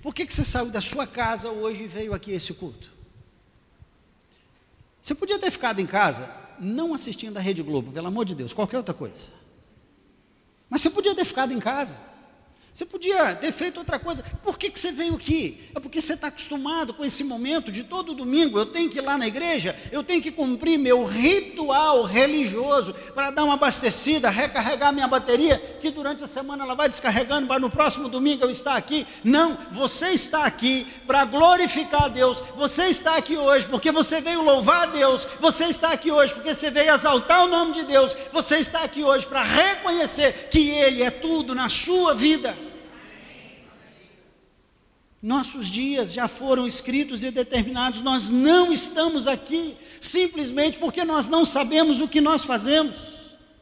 Por 0.00 0.14
que, 0.14 0.24
que 0.24 0.32
você 0.32 0.44
saiu 0.44 0.70
da 0.70 0.80
sua 0.80 1.06
casa 1.06 1.50
hoje 1.50 1.84
e 1.84 1.88
veio 1.88 2.14
aqui 2.14 2.32
esse 2.32 2.54
culto? 2.54 2.90
Você 5.00 5.14
podia 5.14 5.38
ter 5.38 5.50
ficado 5.50 5.80
em 5.80 5.86
casa, 5.86 6.30
não 6.60 6.94
assistindo 6.94 7.36
a 7.36 7.40
Rede 7.40 7.62
Globo, 7.62 7.90
pelo 7.90 8.06
amor 8.06 8.24
de 8.24 8.34
Deus, 8.34 8.52
qualquer 8.52 8.76
outra 8.76 8.94
coisa. 8.94 9.30
Mas 10.70 10.82
você 10.82 10.90
podia 10.90 11.14
ter 11.14 11.24
ficado 11.24 11.52
em 11.52 11.58
casa 11.58 11.98
você 12.72 12.86
podia 12.86 13.34
ter 13.34 13.52
feito 13.52 13.76
outra 13.76 13.98
coisa. 13.98 14.24
Por 14.42 14.58
que, 14.58 14.70
que 14.70 14.80
você 14.80 14.90
veio 14.90 15.14
aqui? 15.14 15.62
É 15.74 15.80
porque 15.80 16.00
você 16.00 16.14
está 16.14 16.28
acostumado 16.28 16.94
com 16.94 17.04
esse 17.04 17.22
momento 17.22 17.70
de 17.70 17.84
todo 17.84 18.14
domingo. 18.14 18.58
Eu 18.58 18.64
tenho 18.64 18.88
que 18.88 18.96
ir 18.96 19.02
lá 19.02 19.18
na 19.18 19.26
igreja, 19.26 19.76
eu 19.90 20.02
tenho 20.02 20.22
que 20.22 20.30
cumprir 20.30 20.78
meu 20.78 21.04
ritual 21.04 22.04
religioso 22.04 22.94
para 23.14 23.30
dar 23.30 23.44
uma 23.44 23.54
abastecida, 23.54 24.30
recarregar 24.30 24.90
minha 24.90 25.06
bateria, 25.06 25.58
que 25.82 25.90
durante 25.90 26.24
a 26.24 26.26
semana 26.26 26.64
ela 26.64 26.74
vai 26.74 26.88
descarregando, 26.88 27.46
para 27.46 27.60
no 27.60 27.68
próximo 27.68 28.08
domingo 28.08 28.42
eu 28.42 28.50
estar 28.50 28.74
aqui. 28.74 29.06
Não, 29.22 29.54
você 29.70 30.08
está 30.08 30.46
aqui 30.46 30.86
para 31.06 31.26
glorificar 31.26 32.04
a 32.04 32.08
Deus. 32.08 32.42
Você 32.56 32.84
está 32.84 33.16
aqui 33.16 33.36
hoje 33.36 33.66
porque 33.66 33.92
você 33.92 34.22
veio 34.22 34.42
louvar 34.42 34.84
a 34.84 34.86
Deus. 34.86 35.26
Você 35.40 35.66
está 35.66 35.92
aqui 35.92 36.10
hoje 36.10 36.32
porque 36.32 36.54
você 36.54 36.70
veio 36.70 36.94
exaltar 36.94 37.44
o 37.44 37.48
nome 37.48 37.74
de 37.74 37.82
Deus. 37.82 38.16
Você 38.32 38.56
está 38.56 38.82
aqui 38.82 39.04
hoje 39.04 39.26
para 39.26 39.42
reconhecer 39.42 40.48
que 40.50 40.70
Ele 40.70 41.02
é 41.02 41.10
tudo 41.10 41.54
na 41.54 41.68
sua 41.68 42.14
vida. 42.14 42.61
Nossos 45.22 45.68
dias 45.68 46.12
já 46.12 46.26
foram 46.26 46.66
escritos 46.66 47.22
e 47.22 47.30
determinados, 47.30 48.00
nós 48.00 48.28
não 48.28 48.72
estamos 48.72 49.28
aqui 49.28 49.76
simplesmente 50.00 50.78
porque 50.78 51.04
nós 51.04 51.28
não 51.28 51.44
sabemos 51.44 52.00
o 52.00 52.08
que 52.08 52.20
nós 52.20 52.44
fazemos. 52.44 52.96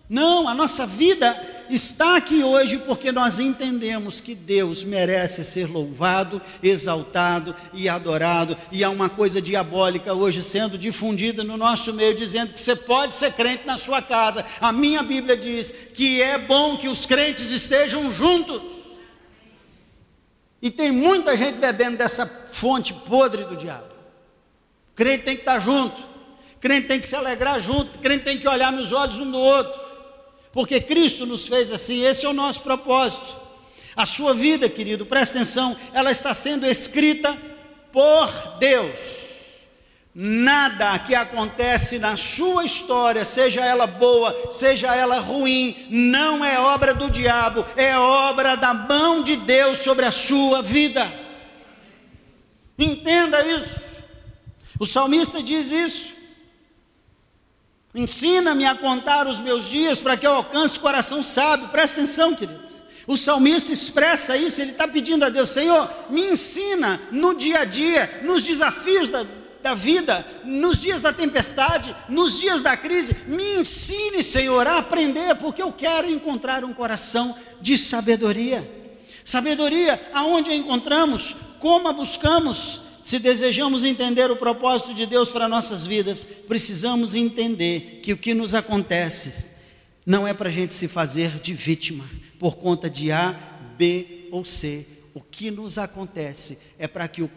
Não, 0.09 0.49
a 0.49 0.55
nossa 0.55 0.87
vida 0.87 1.39
está 1.69 2.17
aqui 2.17 2.43
hoje 2.43 2.79
porque 2.79 3.13
nós 3.13 3.39
entendemos 3.39 4.23
que 4.23 4.35
Deus 4.35 4.83
merece 4.83 5.45
ser 5.45 5.71
louvado, 5.71 6.41
exaltado 6.63 7.55
e 7.75 7.91
adorado, 7.91 8.57
e 8.73 8.83
há 8.83 8.89
uma 8.89 9.11
coisa 9.11 9.41
diabólica 9.41 10.15
hoje 10.15 10.43
sendo 10.43 10.79
difundida 10.79 11.45
no 11.45 11.59
nosso 11.59 11.93
meio, 11.93 12.17
dizendo 12.17 12.55
que 12.55 12.61
você 12.61 12.75
pode 12.75 13.15
ser 13.15 13.35
crente 13.35 13.67
na 13.67 13.77
sua 13.77 14.01
casa. 14.01 14.47
A 14.63 14.73
minha 14.73 15.03
Bíblia 15.03 15.37
diz 15.37 15.75
que 15.95 16.23
é 16.23 16.39
bom 16.39 16.79
que 16.79 16.89
os 16.89 17.05
crentes 17.05 17.51
estejam 17.51 18.11
juntos. 18.11 18.80
E 20.63 20.71
tem 20.71 20.93
muita 20.93 21.37
gente 21.37 21.59
bebendo 21.59 21.97
dessa 21.97 22.27
fonte 22.27 22.93
podre 22.93 23.45
do 23.45 23.57
diabo. 23.57 23.91
Crente 24.95 25.25
tem 25.25 25.35
que 25.35 25.43
estar 25.43 25.59
junto, 25.59 25.97
crente 26.61 26.89
tem 26.89 27.01
que 27.01 27.07
se 27.07 27.17
alegrar 27.17 27.59
junto, 27.59 27.99
crente 27.99 28.25
tem 28.25 28.39
que 28.39 28.47
olhar 28.47 28.71
nos 28.71 28.93
olhos 28.93 29.19
um 29.19 29.31
do 29.31 29.39
outro, 29.39 29.81
porque 30.53 30.81
Cristo 30.81 31.25
nos 31.25 31.49
fez 31.49 31.73
assim, 31.73 32.03
esse 32.05 32.27
é 32.27 32.29
o 32.29 32.35
nosso 32.35 32.61
propósito. 32.61 33.37
A 33.97 34.05
sua 34.05 34.35
vida, 34.35 34.69
querido, 34.69 35.07
presta 35.07 35.37
atenção, 35.39 35.77
ela 35.93 36.11
está 36.11 36.35
sendo 36.35 36.67
escrita 36.67 37.37
por 37.93 38.31
Deus. 38.59 39.30
Nada 40.23 40.99
que 40.99 41.15
acontece 41.15 41.99
na 41.99 42.15
sua 42.15 42.63
história, 42.63 43.25
seja 43.25 43.65
ela 43.65 43.87
boa, 43.87 44.53
seja 44.53 44.95
ela 44.95 45.19
ruim, 45.19 45.87
não 45.89 46.45
é 46.45 46.59
obra 46.59 46.93
do 46.93 47.09
diabo, 47.09 47.65
é 47.75 47.97
obra 47.97 48.55
da 48.55 48.75
mão 48.75 49.23
de 49.23 49.35
Deus 49.37 49.79
sobre 49.79 50.05
a 50.05 50.11
sua 50.11 50.61
vida. 50.61 51.11
Entenda 52.79 53.43
isso. 53.47 53.81
O 54.79 54.85
salmista 54.85 55.43
diz 55.43 55.71
isso. 55.71 56.13
Ensina-me 57.95 58.67
a 58.67 58.75
contar 58.75 59.27
os 59.27 59.41
meus 59.41 59.71
dias 59.71 60.01
para 60.01 60.19
que 60.19 60.27
eu 60.27 60.35
alcance 60.35 60.77
o 60.77 60.83
coração 60.83 61.23
sábio. 61.23 61.69
Presta 61.69 62.03
atenção, 62.03 62.35
querido. 62.35 62.61
O 63.07 63.17
salmista 63.17 63.73
expressa 63.73 64.37
isso, 64.37 64.61
ele 64.61 64.73
está 64.73 64.87
pedindo 64.87 65.25
a 65.25 65.31
Deus: 65.31 65.49
Senhor, 65.49 65.91
me 66.11 66.27
ensina 66.27 67.01
no 67.11 67.35
dia 67.35 67.61
a 67.61 67.65
dia, 67.65 68.21
nos 68.23 68.43
desafios 68.43 69.09
da, 69.09 69.25
da 69.63 69.75
vida, 69.75 70.27
nos 70.45 70.81
dias 70.81 71.03
da 71.03 71.13
tempestade, 71.13 71.95
nos 72.09 72.39
dias 72.39 72.63
da 72.63 72.77
crise, 72.77 73.17
me 73.27 73.61
ensine, 73.61 74.23
Senhor, 74.23 74.67
a 74.67 74.79
aprender, 74.79 75.35
porque 75.37 75.63
eu 75.63 75.73
quero 75.73 76.11
encontrar 76.11 76.65
um 76.65 76.73
coração 76.73 77.37
de 77.61 77.77
sabedoria. 77.77 78.69
Sabedoria, 79.25 80.01
aonde 80.13 80.51
a 80.51 80.57
encontramos, 80.57 81.37
como 81.59 81.89
a 81.89 81.93
buscamos. 81.93 82.81
Se 83.03 83.19
desejamos 83.19 83.83
entender 83.83 84.31
o 84.31 84.37
propósito 84.37 84.95
de 84.95 85.07
Deus 85.07 85.29
para 85.29 85.49
nossas 85.49 85.87
vidas, 85.87 86.27
precisamos 86.47 87.15
entender 87.15 88.01
que 88.03 88.13
o 88.13 88.17
que 88.17 88.35
nos 88.35 88.55
acontece 88.55 89.51
não 90.05 90.27
é 90.27 90.35
para 90.35 90.49
a 90.49 90.53
gente 90.53 90.75
se 90.75 90.89
fazer 90.89 91.39
de 91.41 91.53
vítima 91.53 92.05
por 92.39 92.57
conta 92.57 92.89
de 92.89 93.13
A, 93.13 93.33
B 93.77 94.29
ou 94.31 94.45
C. 94.45 94.87
O 95.15 95.21
que 95.21 95.51
nos 95.51 95.79
acontece 95.79 96.59
é 96.79 96.87
para 96.87 97.09
que 97.09 97.23
o 97.23 97.31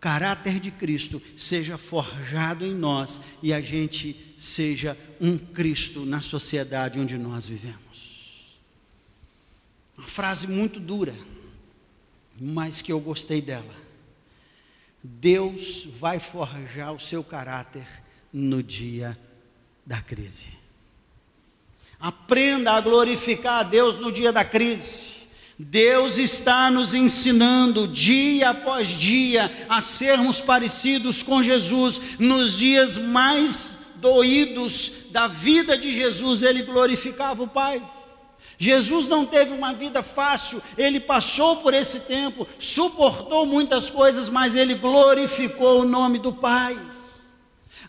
caráter 0.00 0.60
de 0.60 0.70
Cristo 0.70 1.20
seja 1.36 1.76
forjado 1.76 2.64
em 2.64 2.74
nós 2.74 3.20
e 3.42 3.52
a 3.52 3.60
gente 3.60 4.34
seja 4.38 4.96
um 5.20 5.36
Cristo 5.36 6.06
na 6.06 6.20
sociedade 6.20 7.00
onde 7.00 7.18
nós 7.18 7.46
vivemos. 7.46 8.58
Uma 9.96 10.06
frase 10.06 10.46
muito 10.46 10.78
dura, 10.78 11.14
mas 12.40 12.80
que 12.80 12.92
eu 12.92 13.00
gostei 13.00 13.40
dela. 13.40 13.74
Deus 15.02 15.84
vai 15.98 16.20
forjar 16.20 16.92
o 16.92 17.00
seu 17.00 17.24
caráter 17.24 17.86
no 18.32 18.62
dia 18.62 19.18
da 19.84 20.00
crise. 20.00 20.58
Aprenda 21.98 22.72
a 22.72 22.80
glorificar 22.80 23.60
a 23.60 23.62
Deus 23.64 23.98
no 23.98 24.12
dia 24.12 24.32
da 24.32 24.44
crise. 24.44 25.27
Deus 25.58 26.18
está 26.18 26.70
nos 26.70 26.94
ensinando 26.94 27.88
dia 27.88 28.50
após 28.50 28.88
dia 28.88 29.50
a 29.68 29.82
sermos 29.82 30.40
parecidos 30.40 31.20
com 31.22 31.42
Jesus. 31.42 32.18
Nos 32.20 32.56
dias 32.56 32.96
mais 32.96 33.76
doídos 33.96 34.92
da 35.10 35.26
vida 35.26 35.76
de 35.76 35.92
Jesus, 35.92 36.44
ele 36.44 36.62
glorificava 36.62 37.42
o 37.42 37.48
Pai. 37.48 37.82
Jesus 38.56 39.08
não 39.08 39.26
teve 39.26 39.52
uma 39.52 39.72
vida 39.72 40.02
fácil, 40.02 40.62
ele 40.76 40.98
passou 40.98 41.56
por 41.56 41.72
esse 41.74 42.00
tempo, 42.00 42.46
suportou 42.58 43.46
muitas 43.46 43.88
coisas, 43.88 44.28
mas 44.28 44.56
ele 44.56 44.74
glorificou 44.74 45.80
o 45.80 45.84
nome 45.84 46.18
do 46.18 46.32
Pai. 46.32 46.76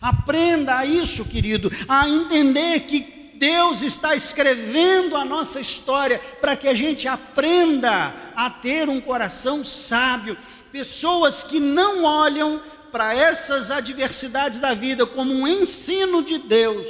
Aprenda 0.00 0.78
a 0.78 0.86
isso, 0.86 1.24
querido, 1.24 1.70
a 1.88 2.08
entender 2.08 2.80
que 2.80 3.19
Deus 3.40 3.80
está 3.80 4.14
escrevendo 4.14 5.16
a 5.16 5.24
nossa 5.24 5.58
história 5.58 6.20
para 6.42 6.54
que 6.54 6.68
a 6.68 6.74
gente 6.74 7.08
aprenda 7.08 8.14
a 8.36 8.50
ter 8.50 8.86
um 8.90 9.00
coração 9.00 9.64
sábio. 9.64 10.36
Pessoas 10.70 11.42
que 11.42 11.58
não 11.58 12.04
olham 12.04 12.60
para 12.92 13.14
essas 13.16 13.70
adversidades 13.70 14.60
da 14.60 14.74
vida 14.74 15.06
como 15.06 15.32
um 15.32 15.48
ensino 15.48 16.22
de 16.22 16.36
Deus, 16.36 16.86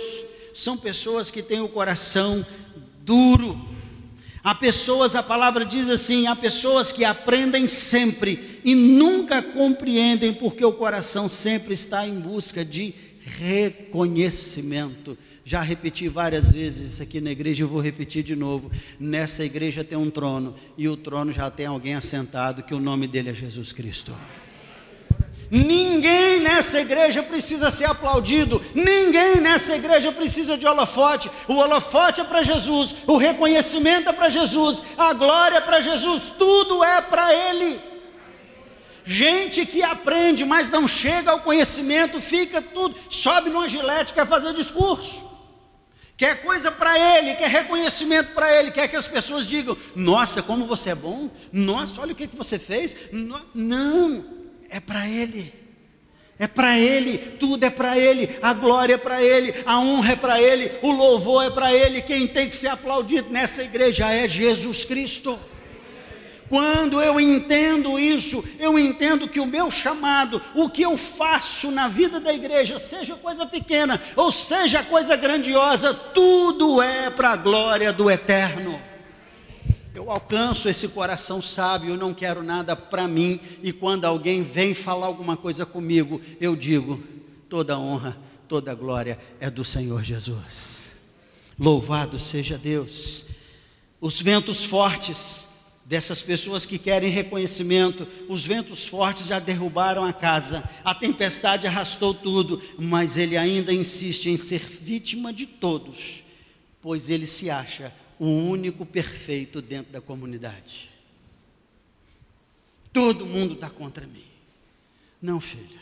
são 0.52 0.76
pessoas 0.76 1.30
que 1.30 1.40
têm 1.40 1.60
o 1.60 1.68
coração 1.68 2.44
duro. 3.02 3.56
Há 4.42 4.52
pessoas, 4.52 5.14
a 5.14 5.22
palavra 5.22 5.64
diz 5.64 5.88
assim: 5.88 6.26
há 6.26 6.34
pessoas 6.34 6.92
que 6.92 7.04
aprendem 7.04 7.68
sempre 7.68 8.60
e 8.64 8.74
nunca 8.74 9.40
compreendem, 9.40 10.32
porque 10.32 10.64
o 10.64 10.72
coração 10.72 11.28
sempre 11.28 11.74
está 11.74 12.04
em 12.04 12.18
busca 12.18 12.64
de 12.64 12.92
reconhecimento. 13.38 15.16
Já 15.50 15.62
repeti 15.62 16.08
várias 16.08 16.52
vezes 16.52 16.92
isso 16.92 17.02
aqui 17.02 17.20
na 17.20 17.32
igreja, 17.32 17.64
eu 17.64 17.66
vou 17.66 17.80
repetir 17.80 18.22
de 18.22 18.36
novo. 18.36 18.70
Nessa 19.00 19.44
igreja 19.44 19.82
tem 19.82 19.98
um 19.98 20.08
trono, 20.08 20.54
e 20.78 20.88
o 20.88 20.96
trono 20.96 21.32
já 21.32 21.50
tem 21.50 21.66
alguém 21.66 21.96
assentado, 21.96 22.62
que 22.62 22.72
o 22.72 22.78
nome 22.78 23.08
dele 23.08 23.30
é 23.30 23.34
Jesus 23.34 23.72
Cristo. 23.72 24.16
Ninguém 25.50 26.38
nessa 26.38 26.80
igreja 26.80 27.20
precisa 27.20 27.68
ser 27.72 27.86
aplaudido, 27.86 28.62
ninguém 28.72 29.40
nessa 29.40 29.74
igreja 29.74 30.12
precisa 30.12 30.56
de 30.56 30.68
holofote. 30.68 31.28
O 31.48 31.54
holofote 31.54 32.20
é 32.20 32.24
para 32.24 32.44
Jesus, 32.44 32.94
o 33.04 33.16
reconhecimento 33.16 34.08
é 34.08 34.12
para 34.12 34.28
Jesus, 34.28 34.80
a 34.96 35.12
glória 35.12 35.56
é 35.56 35.60
para 35.60 35.80
Jesus, 35.80 36.32
tudo 36.38 36.84
é 36.84 37.00
para 37.00 37.34
Ele. 37.34 37.80
Gente 39.04 39.66
que 39.66 39.82
aprende, 39.82 40.44
mas 40.44 40.70
não 40.70 40.86
chega 40.86 41.32
ao 41.32 41.40
conhecimento, 41.40 42.20
fica 42.20 42.62
tudo, 42.62 42.94
sobe 43.08 43.50
numa 43.50 43.68
gilete, 43.68 44.14
quer 44.14 44.28
fazer 44.28 44.54
discurso 44.54 45.28
quer 46.20 46.42
coisa 46.42 46.70
para 46.70 46.98
ele, 46.98 47.34
quer 47.34 47.48
reconhecimento 47.48 48.34
para 48.34 48.54
ele, 48.54 48.70
quer 48.70 48.86
que 48.88 48.94
as 48.94 49.08
pessoas 49.08 49.46
digam: 49.46 49.74
Nossa, 49.96 50.42
como 50.42 50.66
você 50.66 50.90
é 50.90 50.94
bom, 50.94 51.30
nossa, 51.50 52.02
olha 52.02 52.12
o 52.12 52.14
que, 52.14 52.26
que 52.26 52.36
você 52.36 52.58
fez. 52.58 52.94
Não, 53.54 54.26
é 54.68 54.78
para 54.78 55.08
ele. 55.08 55.58
É 56.38 56.46
para 56.46 56.78
Ele, 56.78 57.18
tudo 57.38 57.64
é 57.64 57.68
para 57.68 57.98
Ele, 57.98 58.38
a 58.40 58.54
glória 58.54 58.94
é 58.94 58.96
para 58.96 59.22
Ele, 59.22 59.52
a 59.66 59.78
honra 59.78 60.12
é 60.12 60.16
para 60.16 60.40
Ele, 60.40 60.72
o 60.80 60.90
louvor 60.90 61.44
é 61.44 61.50
para 61.50 61.70
Ele. 61.70 62.00
Quem 62.00 62.26
tem 62.26 62.48
que 62.48 62.56
ser 62.56 62.68
aplaudido 62.68 63.28
nessa 63.28 63.62
igreja 63.62 64.10
é 64.10 64.26
Jesus 64.26 64.82
Cristo. 64.82 65.38
Quando 66.50 67.00
eu 67.00 67.20
entendo 67.20 67.96
isso, 67.96 68.44
eu 68.58 68.76
entendo 68.76 69.28
que 69.28 69.38
o 69.38 69.46
meu 69.46 69.70
chamado, 69.70 70.42
o 70.52 70.68
que 70.68 70.82
eu 70.82 70.98
faço 70.98 71.70
na 71.70 71.86
vida 71.86 72.18
da 72.18 72.34
igreja, 72.34 72.76
seja 72.80 73.14
coisa 73.14 73.46
pequena 73.46 74.02
ou 74.16 74.32
seja 74.32 74.82
coisa 74.82 75.14
grandiosa, 75.14 75.94
tudo 75.94 76.82
é 76.82 77.08
para 77.08 77.30
a 77.30 77.36
glória 77.36 77.92
do 77.92 78.10
eterno. 78.10 78.80
Eu 79.94 80.10
alcanço 80.10 80.68
esse 80.68 80.88
coração 80.88 81.40
sábio, 81.40 81.90
eu 81.90 81.96
não 81.96 82.12
quero 82.12 82.42
nada 82.42 82.74
para 82.74 83.06
mim, 83.06 83.38
e 83.62 83.72
quando 83.72 84.04
alguém 84.04 84.42
vem 84.42 84.74
falar 84.74 85.06
alguma 85.06 85.36
coisa 85.36 85.64
comigo, 85.64 86.20
eu 86.40 86.56
digo: 86.56 87.00
toda 87.48 87.78
honra, 87.78 88.18
toda 88.48 88.74
glória 88.74 89.16
é 89.38 89.48
do 89.48 89.64
Senhor 89.64 90.02
Jesus. 90.02 90.90
Louvado 91.56 92.18
seja 92.18 92.58
Deus. 92.58 93.24
Os 94.00 94.20
ventos 94.20 94.64
fortes, 94.64 95.46
dessas 95.90 96.22
pessoas 96.22 96.64
que 96.64 96.78
querem 96.78 97.10
reconhecimento. 97.10 98.06
Os 98.28 98.46
ventos 98.46 98.86
fortes 98.86 99.26
já 99.26 99.40
derrubaram 99.40 100.04
a 100.04 100.12
casa, 100.12 100.62
a 100.84 100.94
tempestade 100.94 101.66
arrastou 101.66 102.14
tudo, 102.14 102.62
mas 102.78 103.16
ele 103.16 103.36
ainda 103.36 103.72
insiste 103.72 104.30
em 104.30 104.36
ser 104.36 104.60
vítima 104.60 105.32
de 105.32 105.46
todos, 105.46 106.22
pois 106.80 107.10
ele 107.10 107.26
se 107.26 107.50
acha 107.50 107.92
o 108.20 108.28
único 108.28 108.86
perfeito 108.86 109.60
dentro 109.60 109.92
da 109.92 110.00
comunidade. 110.00 110.88
Todo 112.92 113.26
mundo 113.26 113.54
está 113.54 113.68
contra 113.68 114.06
mim. 114.06 114.24
Não, 115.20 115.40
filho. 115.40 115.80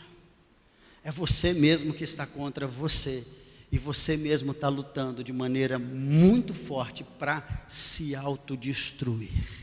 É 1.03 1.11
você 1.11 1.53
mesmo 1.53 1.93
que 1.93 2.03
está 2.03 2.25
contra 2.25 2.65
você. 2.65 3.23
E 3.71 3.77
você 3.77 4.17
mesmo 4.17 4.51
está 4.51 4.67
lutando 4.69 5.23
de 5.23 5.31
maneira 5.31 5.77
muito 5.77 6.55
forte 6.55 7.03
para 7.03 7.65
se 7.67 8.15
autodestruir 8.15 9.58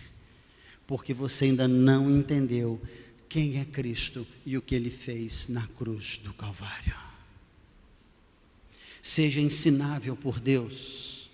porque 0.86 1.12
você 1.12 1.46
ainda 1.46 1.66
não 1.66 2.10
entendeu 2.10 2.80
quem 3.28 3.58
é 3.58 3.64
Cristo 3.64 4.26
e 4.44 4.56
o 4.56 4.62
que 4.62 4.74
ele 4.74 4.90
fez 4.90 5.48
na 5.48 5.66
cruz 5.66 6.20
do 6.22 6.32
Calvário. 6.32 6.94
Seja 9.02 9.40
ensinável 9.40 10.16
por 10.16 10.40
Deus 10.40 11.30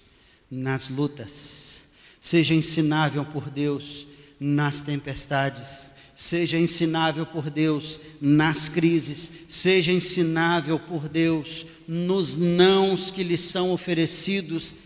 nas 0.50 0.88
lutas, 0.88 1.82
seja 2.20 2.54
ensinável 2.54 3.24
por 3.24 3.48
Deus 3.50 4.06
nas 4.38 4.80
tempestades, 4.80 5.92
seja 6.14 6.58
ensinável 6.58 7.24
por 7.24 7.48
Deus 7.50 8.00
nas 8.20 8.68
crises, 8.68 9.30
seja 9.48 9.92
ensinável 9.92 10.78
por 10.78 11.08
Deus 11.08 11.66
nos 11.88 12.36
nãos 12.36 13.10
que 13.10 13.22
lhe 13.22 13.38
são 13.38 13.70
oferecidos 13.70 14.76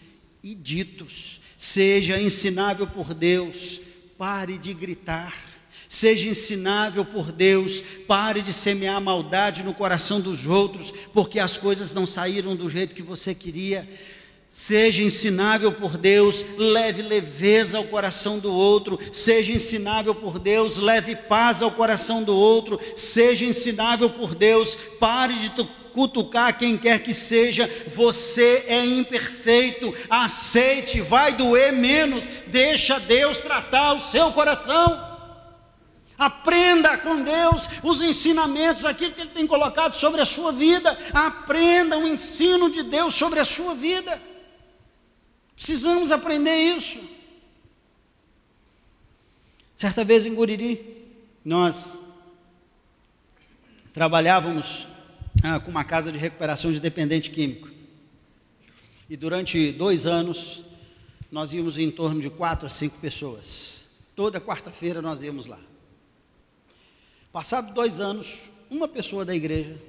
e 0.42 0.54
ditos, 0.54 1.40
seja 1.58 2.20
ensinável 2.20 2.86
por 2.86 3.12
Deus 3.12 3.80
pare 4.18 4.56
de 4.56 4.72
gritar. 4.72 5.34
Seja 5.88 6.28
ensinável 6.28 7.04
por 7.04 7.30
Deus, 7.30 7.80
pare 8.08 8.42
de 8.42 8.52
semear 8.52 9.00
maldade 9.00 9.62
no 9.62 9.74
coração 9.74 10.20
dos 10.20 10.46
outros, 10.46 10.92
porque 11.12 11.38
as 11.38 11.56
coisas 11.56 11.92
não 11.92 12.06
saíram 12.06 12.56
do 12.56 12.68
jeito 12.68 12.94
que 12.94 13.02
você 13.02 13.34
queria. 13.34 13.88
Seja 14.50 15.02
ensinável 15.02 15.70
por 15.70 15.98
Deus, 15.98 16.44
leve 16.56 17.02
leveza 17.02 17.76
ao 17.76 17.84
coração 17.84 18.38
do 18.38 18.52
outro, 18.52 18.98
seja 19.12 19.52
ensinável 19.52 20.14
por 20.14 20.38
Deus, 20.38 20.78
leve 20.78 21.14
paz 21.14 21.62
ao 21.62 21.70
coração 21.70 22.22
do 22.22 22.34
outro, 22.34 22.80
seja 22.96 23.44
ensinável 23.44 24.08
por 24.08 24.34
Deus, 24.34 24.74
pare 24.98 25.34
de 25.34 25.50
cutucar 25.96 26.58
quem 26.58 26.76
quer 26.76 27.02
que 27.02 27.14
seja, 27.14 27.66
você 27.94 28.66
é 28.68 28.84
imperfeito, 28.84 29.94
aceite, 30.10 31.00
vai 31.00 31.32
doer 31.32 31.72
menos, 31.72 32.24
deixa 32.48 33.00
Deus 33.00 33.38
tratar 33.38 33.94
o 33.94 33.98
seu 33.98 34.30
coração. 34.30 35.16
Aprenda 36.18 36.98
com 36.98 37.22
Deus 37.22 37.66
os 37.82 38.02
ensinamentos, 38.02 38.84
aquilo 38.84 39.14
que 39.14 39.22
Ele 39.22 39.30
tem 39.30 39.46
colocado 39.46 39.94
sobre 39.94 40.20
a 40.20 40.26
sua 40.26 40.52
vida. 40.52 40.98
Aprenda 41.14 41.98
o 41.98 42.06
ensino 42.06 42.70
de 42.70 42.82
Deus 42.82 43.14
sobre 43.14 43.40
a 43.40 43.44
sua 43.44 43.74
vida. 43.74 44.20
Precisamos 45.54 46.12
aprender 46.12 46.76
isso. 46.76 47.00
Certa 49.74 50.04
vez 50.04 50.26
em 50.26 50.34
Guriri, 50.34 51.06
nós 51.42 51.98
trabalhávamos 53.94 54.88
ah, 55.42 55.60
com 55.60 55.70
uma 55.70 55.84
casa 55.84 56.10
de 56.10 56.18
recuperação 56.18 56.70
de 56.70 56.80
dependente 56.80 57.30
químico. 57.30 57.70
E 59.08 59.16
durante 59.16 59.72
dois 59.72 60.06
anos, 60.06 60.64
nós 61.30 61.54
íamos 61.54 61.78
em 61.78 61.90
torno 61.90 62.20
de 62.20 62.30
quatro 62.30 62.66
a 62.66 62.70
cinco 62.70 62.98
pessoas. 62.98 63.84
Toda 64.14 64.40
quarta-feira 64.40 65.02
nós 65.02 65.22
íamos 65.22 65.46
lá. 65.46 65.60
Passado 67.32 67.74
dois 67.74 68.00
anos, 68.00 68.50
uma 68.70 68.88
pessoa 68.88 69.24
da 69.24 69.34
igreja 69.34 69.80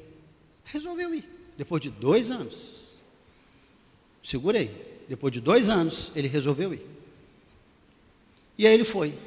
resolveu 0.65 1.15
ir. 1.15 1.23
Depois 1.55 1.81
de 1.81 1.89
dois 1.89 2.29
anos. 2.29 2.99
Segurei. 4.21 4.69
Depois 5.07 5.31
de 5.31 5.39
dois 5.39 5.69
anos, 5.69 6.11
ele 6.15 6.27
resolveu 6.27 6.73
ir. 6.73 6.85
E 8.57 8.67
aí 8.67 8.73
ele 8.73 8.83
foi. 8.83 9.17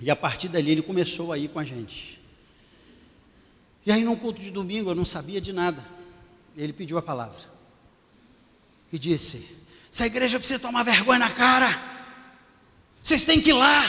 E 0.00 0.10
a 0.10 0.16
partir 0.16 0.48
dali 0.48 0.70
ele 0.70 0.82
começou 0.82 1.32
a 1.32 1.38
ir 1.38 1.48
com 1.48 1.58
a 1.58 1.64
gente. 1.64 2.20
E 3.86 3.92
aí, 3.92 4.02
num 4.02 4.16
culto 4.16 4.40
de 4.40 4.50
domingo, 4.50 4.90
eu 4.90 4.94
não 4.94 5.04
sabia 5.04 5.40
de 5.40 5.52
nada. 5.52 5.84
Ele 6.56 6.72
pediu 6.72 6.96
a 6.96 7.02
palavra. 7.02 7.38
E 8.92 8.98
disse: 8.98 9.46
Essa 9.92 10.06
igreja 10.06 10.38
precisa 10.38 10.58
tomar 10.58 10.82
vergonha 10.82 11.18
na 11.18 11.30
cara. 11.30 11.92
Vocês 13.02 13.24
têm 13.24 13.40
que 13.40 13.50
ir 13.50 13.54
lá. 13.54 13.82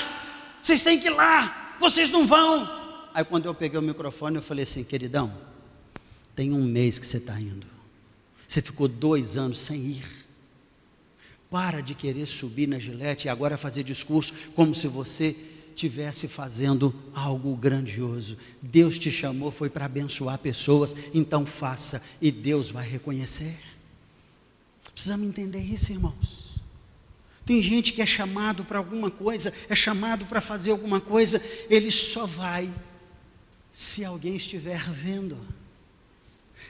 Vocês 0.62 0.84
têm 0.84 1.00
que 1.00 1.08
ir 1.08 1.12
lá. 1.12 1.76
Vocês 1.80 2.10
não 2.10 2.28
vão. 2.28 2.68
Aí, 3.14 3.24
quando 3.24 3.46
eu 3.46 3.54
peguei 3.54 3.80
o 3.80 3.84
microfone, 3.84 4.38
eu 4.38 4.42
falei 4.42 4.64
assim: 4.64 4.84
Queridão, 4.84 5.34
tem 6.36 6.52
um 6.52 6.64
mês 6.64 7.00
que 7.00 7.08
você 7.08 7.18
está 7.18 7.40
indo. 7.40 7.68
Você 8.48 8.62
ficou 8.62 8.88
dois 8.88 9.38
anos 9.38 9.60
sem 9.60 9.80
ir. 9.80 10.26
Para 11.50 11.82
de 11.82 11.96
querer 11.96 12.26
subir 12.26 12.68
na 12.68 12.80
gilete 12.80 13.28
e 13.28 13.30
agora 13.30 13.56
fazer 13.56 13.84
discurso 13.84 14.34
como 14.56 14.76
se 14.76 14.88
você 14.88 15.36
tivesse 15.76 16.28
fazendo 16.28 16.96
algo 17.14 17.56
grandioso. 17.56 18.38
Deus 18.62 18.98
te 18.98 19.12
chamou 19.12 19.52
foi 19.52 19.70
para 19.70 19.86
abençoar 19.86 20.40
pessoas, 20.40 20.96
então 21.14 21.46
faça 21.46 22.02
e 22.22 22.32
Deus 22.32 22.72
vai 22.72 22.88
reconhecer. 22.88 23.56
Precisamos 24.94 25.28
entender 25.28 25.62
isso, 25.62 25.92
irmãos. 25.92 26.56
Tem 27.46 27.62
gente 27.62 27.94
que 27.94 28.02
é 28.02 28.06
chamado 28.06 28.66
para 28.66 28.80
alguma 28.80 29.12
coisa, 29.12 29.54
é 29.70 29.76
chamado 29.76 30.26
para 30.26 30.42
fazer 30.42 30.72
alguma 30.72 31.00
coisa, 31.00 31.40
ele 31.70 31.92
só 31.92 32.26
vai 32.26 32.74
se 33.72 34.04
alguém 34.04 34.36
estiver 34.38 34.90
vendo. 34.90 35.38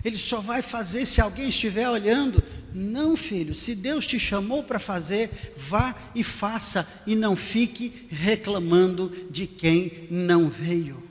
Ele 0.03 0.17
só 0.17 0.39
vai 0.39 0.61
fazer 0.61 1.05
se 1.05 1.21
alguém 1.21 1.49
estiver 1.49 1.89
olhando. 1.89 2.43
Não, 2.73 3.15
filho, 3.15 3.55
se 3.55 3.73
Deus 3.73 4.05
te 4.05 4.19
chamou 4.19 4.63
para 4.63 4.79
fazer, 4.79 5.53
vá 5.55 5.95
e 6.13 6.23
faça, 6.23 6.87
e 7.07 7.15
não 7.15 7.35
fique 7.35 8.07
reclamando 8.09 9.09
de 9.29 9.47
quem 9.47 10.07
não 10.11 10.49
veio. 10.49 11.01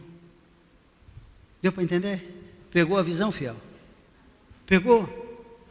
Deu 1.62 1.72
para 1.72 1.82
entender? 1.82 2.66
Pegou 2.70 2.98
a 2.98 3.02
visão, 3.02 3.32
fiel? 3.32 3.56
Pegou? 4.66 5.22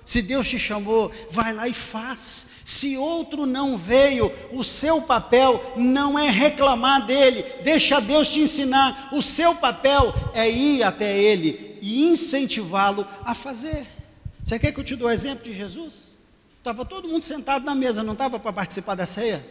Se 0.05 0.21
Deus 0.21 0.49
te 0.49 0.59
chamou, 0.59 1.11
vai 1.29 1.53
lá 1.53 1.67
e 1.67 1.73
faz. 1.73 2.47
Se 2.65 2.97
outro 2.97 3.45
não 3.45 3.77
veio, 3.77 4.31
o 4.51 4.63
seu 4.63 5.01
papel 5.01 5.73
não 5.77 6.17
é 6.17 6.29
reclamar 6.29 7.05
dele, 7.05 7.45
deixa 7.63 8.01
Deus 8.01 8.29
te 8.29 8.39
ensinar. 8.39 9.09
O 9.13 9.21
seu 9.21 9.55
papel 9.55 10.13
é 10.33 10.49
ir 10.49 10.83
até 10.83 11.17
ele 11.17 11.72
e 11.83 12.05
incentivá-lo 12.05 13.07
a 13.23 13.35
fazer. 13.35 13.87
Você 14.43 14.57
quer 14.59 14.71
que 14.71 14.79
eu 14.79 14.83
te 14.83 14.95
dou 14.95 15.07
o 15.07 15.11
exemplo 15.11 15.43
de 15.43 15.53
Jesus? 15.53 16.15
Estava 16.57 16.85
todo 16.85 17.07
mundo 17.07 17.23
sentado 17.23 17.65
na 17.65 17.75
mesa, 17.75 18.03
não 18.03 18.13
estava 18.13 18.39
para 18.39 18.53
participar 18.53 18.95
da 18.95 19.05
ceia? 19.05 19.45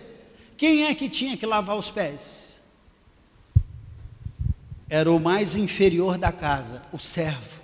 Quem 0.56 0.84
é 0.84 0.94
que 0.94 1.08
tinha 1.08 1.36
que 1.36 1.44
lavar 1.44 1.76
os 1.76 1.90
pés? 1.90 2.58
Era 4.88 5.10
o 5.10 5.18
mais 5.18 5.54
inferior 5.54 6.16
da 6.16 6.32
casa, 6.32 6.82
o 6.92 6.98
servo 6.98 7.62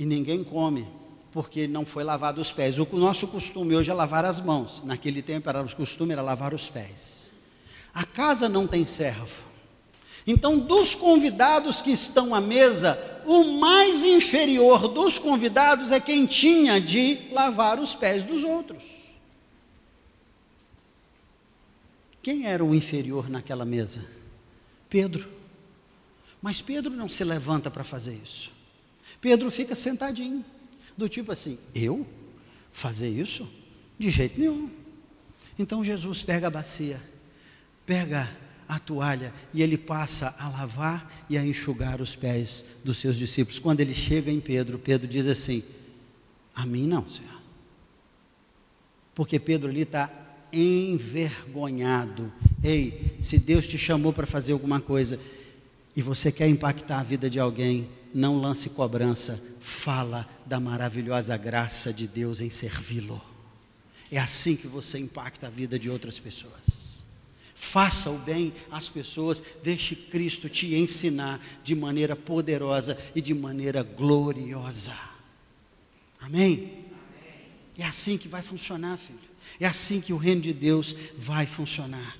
e 0.00 0.06
ninguém 0.06 0.42
come, 0.42 0.88
porque 1.30 1.68
não 1.68 1.84
foi 1.84 2.02
lavado 2.02 2.40
os 2.40 2.50
pés. 2.50 2.78
O 2.78 2.88
nosso 2.94 3.28
costume 3.28 3.76
hoje 3.76 3.90
é 3.90 3.94
lavar 3.94 4.24
as 4.24 4.40
mãos, 4.40 4.82
naquele 4.82 5.20
tempo 5.20 5.46
era, 5.46 5.62
o 5.62 5.76
costume 5.76 6.14
era 6.14 6.22
lavar 6.22 6.54
os 6.54 6.70
pés. 6.70 7.34
A 7.92 8.06
casa 8.06 8.48
não 8.48 8.66
tem 8.66 8.86
servo. 8.86 9.49
Então, 10.30 10.60
dos 10.60 10.94
convidados 10.94 11.82
que 11.82 11.90
estão 11.90 12.32
à 12.32 12.40
mesa, 12.40 12.96
o 13.26 13.58
mais 13.58 14.04
inferior 14.04 14.86
dos 14.86 15.18
convidados 15.18 15.90
é 15.90 15.98
quem 15.98 16.24
tinha 16.24 16.80
de 16.80 17.18
lavar 17.32 17.80
os 17.80 17.96
pés 17.96 18.24
dos 18.24 18.44
outros. 18.44 18.80
Quem 22.22 22.46
era 22.46 22.64
o 22.64 22.76
inferior 22.76 23.28
naquela 23.28 23.64
mesa? 23.64 24.06
Pedro. 24.88 25.28
Mas 26.40 26.60
Pedro 26.60 26.92
não 26.92 27.08
se 27.08 27.24
levanta 27.24 27.68
para 27.68 27.82
fazer 27.82 28.14
isso. 28.22 28.52
Pedro 29.20 29.50
fica 29.50 29.74
sentadinho, 29.74 30.44
do 30.96 31.08
tipo 31.08 31.32
assim: 31.32 31.58
eu 31.74 32.06
fazer 32.70 33.08
isso? 33.08 33.50
De 33.98 34.08
jeito 34.08 34.38
nenhum. 34.38 34.70
Então 35.58 35.82
Jesus 35.82 36.22
pega 36.22 36.46
a 36.46 36.50
bacia, 36.50 37.00
pega 37.84 38.30
a 38.70 38.78
toalha 38.78 39.34
e 39.52 39.62
ele 39.62 39.76
passa 39.76 40.32
a 40.38 40.48
lavar 40.48 41.26
e 41.28 41.36
a 41.36 41.44
enxugar 41.44 42.00
os 42.00 42.14
pés 42.14 42.64
dos 42.84 42.98
seus 42.98 43.16
discípulos. 43.16 43.58
Quando 43.58 43.80
ele 43.80 43.92
chega 43.92 44.30
em 44.30 44.38
Pedro, 44.38 44.78
Pedro 44.78 45.08
diz 45.08 45.26
assim: 45.26 45.64
A 46.54 46.64
mim 46.64 46.86
não, 46.86 47.08
Senhor. 47.08 47.40
Porque 49.12 49.40
Pedro 49.40 49.68
ali 49.68 49.80
está 49.80 50.08
envergonhado. 50.52 52.32
Ei, 52.62 53.16
se 53.18 53.38
Deus 53.38 53.66
te 53.66 53.76
chamou 53.76 54.12
para 54.12 54.26
fazer 54.26 54.52
alguma 54.52 54.80
coisa 54.80 55.18
e 55.96 56.00
você 56.00 56.30
quer 56.30 56.48
impactar 56.48 57.00
a 57.00 57.02
vida 57.02 57.28
de 57.28 57.40
alguém, 57.40 57.88
não 58.14 58.40
lance 58.40 58.70
cobrança, 58.70 59.42
fala 59.60 60.28
da 60.46 60.60
maravilhosa 60.60 61.36
graça 61.36 61.92
de 61.92 62.06
Deus 62.06 62.40
em 62.40 62.50
servi-lo. 62.50 63.20
É 64.12 64.18
assim 64.18 64.54
que 64.54 64.68
você 64.68 65.00
impacta 65.00 65.48
a 65.48 65.50
vida 65.50 65.76
de 65.76 65.90
outras 65.90 66.20
pessoas. 66.20 66.79
Faça 67.62 68.10
o 68.10 68.18
bem 68.20 68.52
às 68.70 68.88
pessoas, 68.88 69.42
deixe 69.62 69.94
Cristo 69.94 70.48
te 70.48 70.74
ensinar 70.74 71.38
de 71.62 71.74
maneira 71.74 72.16
poderosa 72.16 72.96
e 73.14 73.20
de 73.20 73.34
maneira 73.34 73.82
gloriosa. 73.82 74.96
Amém? 76.18 76.86
É 77.76 77.84
assim 77.84 78.16
que 78.16 78.28
vai 78.28 78.40
funcionar, 78.40 78.96
filho. 78.96 79.18
É 79.60 79.66
assim 79.66 80.00
que 80.00 80.12
o 80.12 80.16
reino 80.16 80.40
de 80.40 80.54
Deus 80.54 80.96
vai 81.18 81.46
funcionar. 81.46 82.16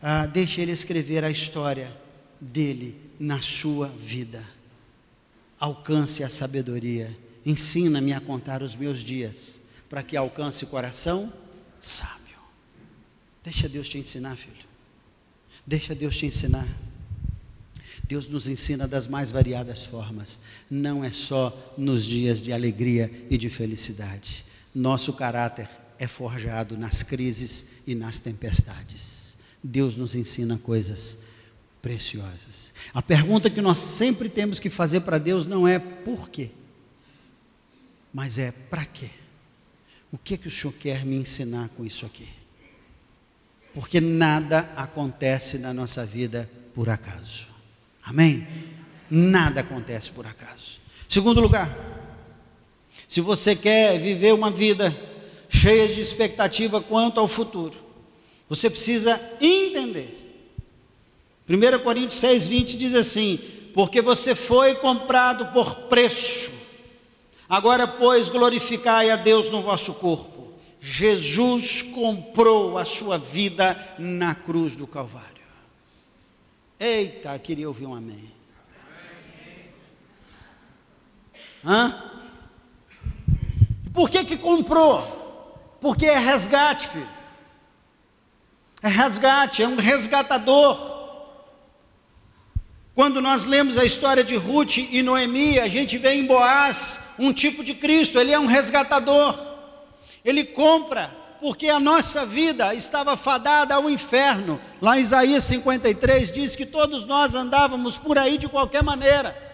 Ah, 0.00 0.26
deixe 0.26 0.62
ele 0.62 0.72
escrever 0.72 1.24
a 1.24 1.30
história 1.30 1.94
dele 2.40 2.96
na 3.18 3.42
sua 3.42 3.86
vida 3.86 4.42
alcance 5.60 6.24
a 6.24 6.30
sabedoria. 6.30 7.14
Ensina-me 7.44 8.14
a 8.14 8.20
contar 8.20 8.62
os 8.62 8.74
meus 8.74 9.04
dias, 9.04 9.60
para 9.90 10.02
que 10.02 10.16
alcance 10.16 10.64
o 10.64 10.68
coração 10.68 11.30
sábio. 11.78 12.38
Deixa 13.44 13.68
Deus 13.68 13.88
te 13.88 13.98
ensinar, 13.98 14.36
filho. 14.36 14.69
Deixa 15.66 15.94
Deus 15.94 16.16
te 16.16 16.26
ensinar. 16.26 16.66
Deus 18.10 18.26
nos 18.26 18.48
ensina 18.48 18.88
das 18.88 19.06
mais 19.06 19.30
variadas 19.30 19.84
formas, 19.84 20.40
não 20.68 21.04
é 21.04 21.12
só 21.12 21.74
nos 21.78 22.04
dias 22.04 22.42
de 22.42 22.52
alegria 22.52 23.08
e 23.30 23.38
de 23.38 23.48
felicidade. 23.48 24.44
Nosso 24.74 25.12
caráter 25.12 25.68
é 25.96 26.08
forjado 26.08 26.76
nas 26.76 27.04
crises 27.04 27.66
e 27.86 27.94
nas 27.94 28.18
tempestades. 28.18 29.36
Deus 29.62 29.94
nos 29.94 30.16
ensina 30.16 30.58
coisas 30.58 31.18
preciosas. 31.80 32.74
A 32.92 33.00
pergunta 33.00 33.48
que 33.48 33.60
nós 33.60 33.78
sempre 33.78 34.28
temos 34.28 34.58
que 34.58 34.68
fazer 34.68 35.02
para 35.02 35.18
Deus 35.18 35.46
não 35.46 35.68
é 35.68 35.78
por 35.78 36.28
quê, 36.28 36.50
mas 38.12 38.38
é 38.38 38.50
para 38.50 38.84
quê? 38.84 39.10
O 40.10 40.18
que 40.18 40.36
que 40.36 40.48
o 40.48 40.50
Senhor 40.50 40.72
quer 40.72 41.04
me 41.04 41.14
ensinar 41.16 41.68
com 41.76 41.84
isso 41.84 42.04
aqui? 42.04 42.28
Porque 43.74 44.00
nada 44.00 44.70
acontece 44.76 45.58
na 45.58 45.72
nossa 45.72 46.04
vida 46.04 46.50
por 46.74 46.88
acaso. 46.88 47.46
Amém? 48.02 48.46
Nada 49.10 49.60
acontece 49.60 50.10
por 50.10 50.26
acaso. 50.26 50.80
Segundo 51.08 51.40
lugar, 51.40 51.74
se 53.06 53.20
você 53.20 53.54
quer 53.56 53.98
viver 53.98 54.34
uma 54.34 54.50
vida 54.50 54.96
cheia 55.48 55.88
de 55.88 56.00
expectativa 56.00 56.80
quanto 56.80 57.18
ao 57.18 57.26
futuro, 57.26 57.74
você 58.48 58.70
precisa 58.70 59.20
entender 59.40 60.20
1 61.50 61.82
Coríntios 61.82 62.20
6, 62.20 62.46
20 62.46 62.76
diz 62.76 62.94
assim: 62.94 63.36
Porque 63.74 64.00
você 64.00 64.36
foi 64.36 64.76
comprado 64.76 65.46
por 65.46 65.74
preço, 65.88 66.52
agora, 67.48 67.88
pois, 67.88 68.28
glorificai 68.28 69.10
a 69.10 69.16
Deus 69.16 69.50
no 69.50 69.60
vosso 69.60 69.94
corpo. 69.94 70.29
Jesus 70.80 71.82
comprou 71.82 72.78
a 72.78 72.84
sua 72.84 73.18
vida 73.18 73.76
na 73.98 74.34
cruz 74.34 74.74
do 74.74 74.86
Calvário. 74.86 75.28
Eita, 76.78 77.38
queria 77.38 77.68
ouvir 77.68 77.84
um 77.84 77.94
amém. 77.94 78.32
Hã? 81.62 82.02
Por 83.92 84.08
que 84.08 84.24
que 84.24 84.38
comprou? 84.38 85.76
Porque 85.80 86.06
é 86.06 86.18
resgate, 86.18 86.88
filho. 86.88 87.08
É 88.82 88.88
resgate, 88.88 89.62
é 89.62 89.68
um 89.68 89.76
resgatador. 89.76 90.88
Quando 92.94 93.20
nós 93.20 93.44
lemos 93.44 93.76
a 93.76 93.84
história 93.84 94.24
de 94.24 94.36
Ruth 94.36 94.78
e 94.78 95.02
Noemi, 95.02 95.58
a 95.58 95.68
gente 95.68 95.98
vê 95.98 96.14
em 96.14 96.26
Boaz 96.26 97.14
um 97.18 97.32
tipo 97.32 97.62
de 97.62 97.74
Cristo, 97.74 98.18
ele 98.18 98.32
é 98.32 98.38
um 98.38 98.46
resgatador. 98.46 99.49
Ele 100.24 100.44
compra, 100.44 101.10
porque 101.40 101.68
a 101.68 101.80
nossa 101.80 102.26
vida 102.26 102.74
estava 102.74 103.16
fadada 103.16 103.74
ao 103.74 103.88
inferno. 103.88 104.60
Lá 104.80 104.98
em 104.98 105.02
Isaías 105.02 105.44
53 105.44 106.30
diz 106.30 106.56
que 106.56 106.66
todos 106.66 107.04
nós 107.04 107.34
andávamos 107.34 107.96
por 107.96 108.18
aí 108.18 108.38
de 108.38 108.48
qualquer 108.48 108.82
maneira 108.82 109.50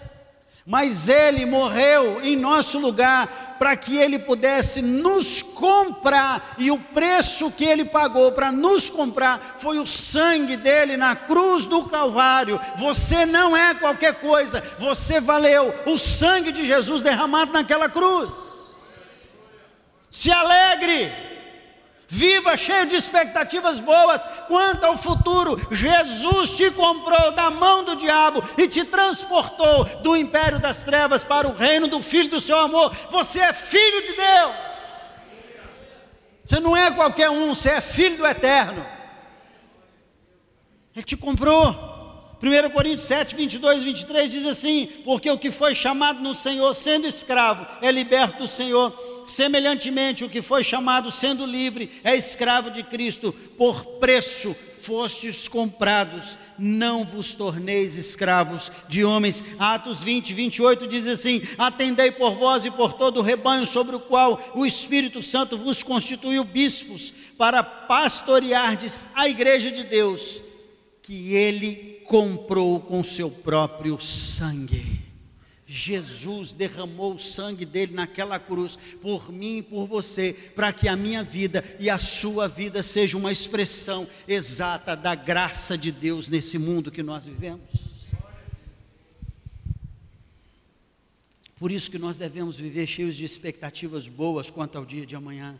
mas 0.66 1.08
ele 1.08 1.46
morreu 1.46 2.20
em 2.24 2.34
nosso 2.34 2.80
lugar 2.80 3.54
para 3.56 3.76
que 3.76 3.96
ele 3.96 4.18
pudesse 4.18 4.82
nos 4.82 5.40
comprar, 5.40 6.56
e 6.58 6.70
o 6.70 6.78
preço 6.78 7.50
que 7.52 7.64
ele 7.64 7.86
pagou 7.86 8.32
para 8.32 8.52
nos 8.52 8.90
comprar 8.90 9.56
foi 9.58 9.78
o 9.78 9.86
sangue 9.86 10.56
dele 10.56 10.96
na 10.96 11.16
cruz 11.16 11.64
do 11.64 11.84
Calvário. 11.84 12.60
Você 12.76 13.24
não 13.24 13.56
é 13.56 13.72
qualquer 13.72 14.20
coisa, 14.20 14.62
você 14.78 15.20
valeu 15.20 15.72
o 15.86 15.96
sangue 15.96 16.52
de 16.52 16.66
Jesus 16.66 17.00
derramado 17.00 17.52
naquela 17.52 17.88
cruz. 17.88 18.55
Se 20.16 20.32
alegre 20.32 21.12
Viva 22.08 22.56
cheio 22.56 22.86
de 22.86 22.94
expectativas 22.94 23.80
boas 23.80 24.24
quanto 24.46 24.84
ao 24.84 24.96
futuro. 24.96 25.60
Jesus 25.72 26.52
te 26.52 26.70
comprou 26.70 27.32
da 27.32 27.50
mão 27.50 27.84
do 27.84 27.96
diabo 27.96 28.42
e 28.56 28.68
te 28.68 28.84
transportou 28.84 29.84
do 30.02 30.16
império 30.16 30.60
das 30.60 30.84
trevas 30.84 31.24
para 31.24 31.48
o 31.48 31.52
reino 31.52 31.88
do 31.88 32.00
Filho 32.00 32.30
do 32.30 32.40
seu 32.40 32.58
amor. 32.58 32.94
Você 33.10 33.40
é 33.40 33.52
filho 33.52 34.02
de 34.06 34.12
Deus. 34.14 34.54
Você 36.44 36.60
não 36.60 36.76
é 36.76 36.92
qualquer 36.92 37.28
um, 37.28 37.54
você 37.54 37.70
é 37.70 37.80
filho 37.80 38.18
do 38.18 38.26
eterno. 38.26 38.86
Ele 40.94 41.04
te 41.04 41.16
comprou. 41.16 41.94
1 42.40 42.70
Coríntios 42.70 43.08
7, 43.08 43.34
22 43.34 43.82
e 43.82 43.84
23 43.84 44.30
diz 44.30 44.46
assim: 44.46 44.86
Porque 45.04 45.28
o 45.28 45.38
que 45.38 45.50
foi 45.50 45.74
chamado 45.74 46.20
no 46.20 46.34
Senhor 46.34 46.72
sendo 46.72 47.06
escravo 47.06 47.66
é 47.82 47.90
liberto 47.90 48.38
do 48.38 48.46
Senhor. 48.46 49.15
Semelhantemente, 49.26 50.24
o 50.24 50.28
que 50.28 50.40
foi 50.40 50.62
chamado 50.62 51.10
sendo 51.10 51.44
livre 51.44 51.90
é 52.04 52.14
escravo 52.14 52.70
de 52.70 52.82
Cristo. 52.82 53.32
Por 53.56 53.84
preço 53.98 54.54
fostes 54.86 55.48
comprados, 55.48 56.38
não 56.56 57.04
vos 57.04 57.34
torneis 57.34 57.96
escravos 57.96 58.70
de 58.88 59.04
homens. 59.04 59.42
Atos 59.58 60.00
20, 60.00 60.32
28 60.32 60.86
diz 60.86 61.06
assim: 61.08 61.42
Atendei 61.58 62.12
por 62.12 62.36
vós 62.36 62.64
e 62.64 62.70
por 62.70 62.92
todo 62.92 63.18
o 63.18 63.22
rebanho 63.22 63.66
sobre 63.66 63.96
o 63.96 64.00
qual 64.00 64.52
o 64.54 64.64
Espírito 64.64 65.22
Santo 65.22 65.58
vos 65.58 65.82
constituiu 65.82 66.44
bispos, 66.44 67.12
para 67.36 67.64
pastoreardes 67.64 69.06
a 69.14 69.28
igreja 69.28 69.72
de 69.72 69.82
Deus, 69.82 70.40
que 71.02 71.34
ele 71.34 72.00
comprou 72.06 72.78
com 72.78 73.02
seu 73.02 73.28
próprio 73.28 73.98
sangue. 74.00 74.95
Jesus 75.66 76.52
derramou 76.52 77.16
o 77.16 77.18
sangue 77.18 77.64
dele 77.64 77.92
naquela 77.92 78.38
cruz 78.38 78.78
por 79.02 79.32
mim 79.32 79.58
e 79.58 79.62
por 79.62 79.86
você, 79.86 80.32
para 80.54 80.72
que 80.72 80.86
a 80.86 80.94
minha 80.94 81.24
vida 81.24 81.64
e 81.80 81.90
a 81.90 81.98
sua 81.98 82.46
vida 82.46 82.82
seja 82.84 83.16
uma 83.16 83.32
expressão 83.32 84.06
exata 84.28 84.94
da 84.94 85.16
graça 85.16 85.76
de 85.76 85.90
Deus 85.90 86.28
nesse 86.28 86.56
mundo 86.56 86.92
que 86.92 87.02
nós 87.02 87.26
vivemos. 87.26 87.96
Por 91.58 91.72
isso 91.72 91.90
que 91.90 91.98
nós 91.98 92.16
devemos 92.16 92.56
viver 92.56 92.86
cheios 92.86 93.16
de 93.16 93.24
expectativas 93.24 94.08
boas 94.08 94.50
quanto 94.50 94.78
ao 94.78 94.84
dia 94.84 95.04
de 95.04 95.16
amanhã. 95.16 95.58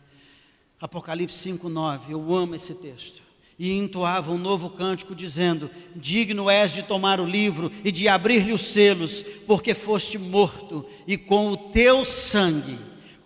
Apocalipse 0.79 1.37
5:9, 1.37 2.11
eu 2.11 2.33
amo 2.33 2.55
esse 2.55 2.73
texto 2.75 3.26
e 3.59 3.73
entoava 3.73 4.31
um 4.31 4.37
novo 4.37 4.69
cântico, 4.69 5.15
dizendo: 5.15 5.69
Digno 5.95 6.49
és 6.49 6.73
de 6.73 6.83
tomar 6.83 7.19
o 7.19 7.25
livro 7.25 7.71
e 7.83 7.91
de 7.91 8.07
abrir-lhe 8.07 8.53
os 8.53 8.61
selos, 8.61 9.23
porque 9.45 9.73
foste 9.73 10.17
morto, 10.17 10.85
e 11.07 11.17
com 11.17 11.51
o 11.51 11.57
teu 11.57 12.05
sangue 12.05 12.77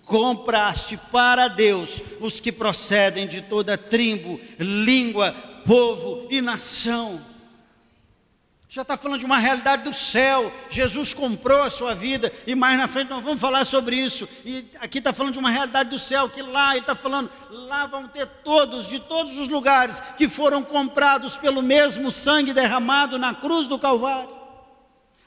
compraste 0.05 0.97
para 1.09 1.47
Deus 1.47 2.01
os 2.19 2.41
que 2.41 2.51
procedem 2.51 3.25
de 3.25 3.41
toda 3.41 3.77
tribo, 3.77 4.39
língua, 4.59 5.31
povo 5.65 6.27
e 6.29 6.41
nação 6.41 7.30
já 8.73 8.83
está 8.83 8.95
falando 8.95 9.19
de 9.19 9.25
uma 9.25 9.37
realidade 9.37 9.83
do 9.83 9.91
céu. 9.91 10.49
Jesus 10.69 11.13
comprou 11.13 11.61
a 11.61 11.69
sua 11.69 11.93
vida, 11.93 12.31
e 12.47 12.55
mais 12.55 12.77
na 12.77 12.87
frente 12.87 13.09
nós 13.09 13.21
vamos 13.21 13.41
falar 13.41 13.65
sobre 13.65 13.97
isso. 13.97 14.29
E 14.45 14.65
aqui 14.79 14.99
está 14.99 15.11
falando 15.11 15.33
de 15.33 15.39
uma 15.39 15.49
realidade 15.49 15.89
do 15.89 15.99
céu, 15.99 16.29
que 16.29 16.41
lá 16.41 16.71
ele 16.71 16.79
está 16.79 16.95
falando, 16.95 17.29
lá 17.49 17.85
vão 17.85 18.07
ter 18.07 18.25
todos, 18.25 18.87
de 18.87 18.97
todos 19.01 19.37
os 19.37 19.49
lugares, 19.49 20.01
que 20.17 20.29
foram 20.29 20.63
comprados 20.63 21.35
pelo 21.35 21.61
mesmo 21.61 22.09
sangue 22.09 22.53
derramado 22.53 23.19
na 23.19 23.35
cruz 23.35 23.67
do 23.67 23.77
Calvário. 23.77 24.29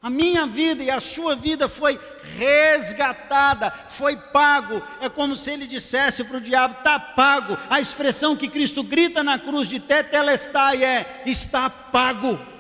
A 0.01 0.09
minha 0.09 0.47
vida 0.47 0.83
e 0.83 0.91
a 0.91 1.01
sua 1.01 1.37
vida 1.37 1.69
foi 1.69 2.01
resgatada, 2.39 3.71
foi 3.71 4.17
pago. 4.17 4.83
É 5.03 5.11
como 5.11 5.37
se 5.37 5.51
ele 5.51 5.67
dissesse 5.67 6.25
para 6.25 6.39
o 6.39 6.41
diabo: 6.41 6.77
está 6.79 6.99
pago. 6.99 7.59
A 7.69 7.79
expressão 7.79 8.37
que 8.37 8.49
Cristo 8.49 8.83
grita 8.83 9.23
na 9.23 9.39
cruz 9.39 9.69
de 9.69 9.81
Tetelestai 9.81 10.83
é: 10.83 11.23
está 11.27 11.69
pago. 11.69 12.54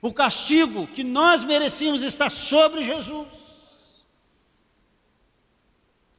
O 0.00 0.12
castigo 0.12 0.86
que 0.86 1.02
nós 1.02 1.42
merecíamos 1.42 2.02
está 2.02 2.30
sobre 2.30 2.82
Jesus. 2.82 3.26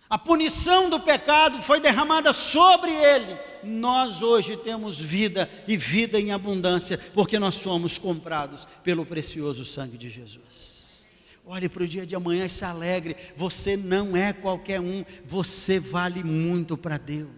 A 0.10 0.18
punição 0.18 0.90
do 0.90 1.00
pecado 1.00 1.62
foi 1.62 1.80
derramada 1.80 2.34
sobre 2.34 2.92
ele. 2.92 3.38
Nós 3.64 4.24
hoje 4.24 4.58
temos 4.58 5.00
vida 5.00 5.50
e 5.68 5.78
vida 5.78 6.20
em 6.20 6.32
abundância, 6.32 6.98
porque 7.14 7.38
nós 7.38 7.56
somos 7.56 8.00
comprados 8.00 8.68
pelo 8.84 9.06
precioso 9.06 9.64
sangue 9.64 9.98
de 9.98 10.10
Jesus. 10.10 11.06
Olhe 11.46 11.70
para 11.70 11.84
o 11.84 11.88
dia 11.88 12.06
de 12.06 12.16
amanhã 12.16 12.46
e 12.46 12.50
se 12.50 12.66
alegre. 12.66 13.16
Você 13.36 13.78
não 13.78 14.16
é 14.18 14.34
qualquer 14.34 14.80
um, 14.82 15.06
você 15.26 15.80
vale 15.80 16.24
muito 16.24 16.76
para 16.76 16.98
Deus. 16.98 17.30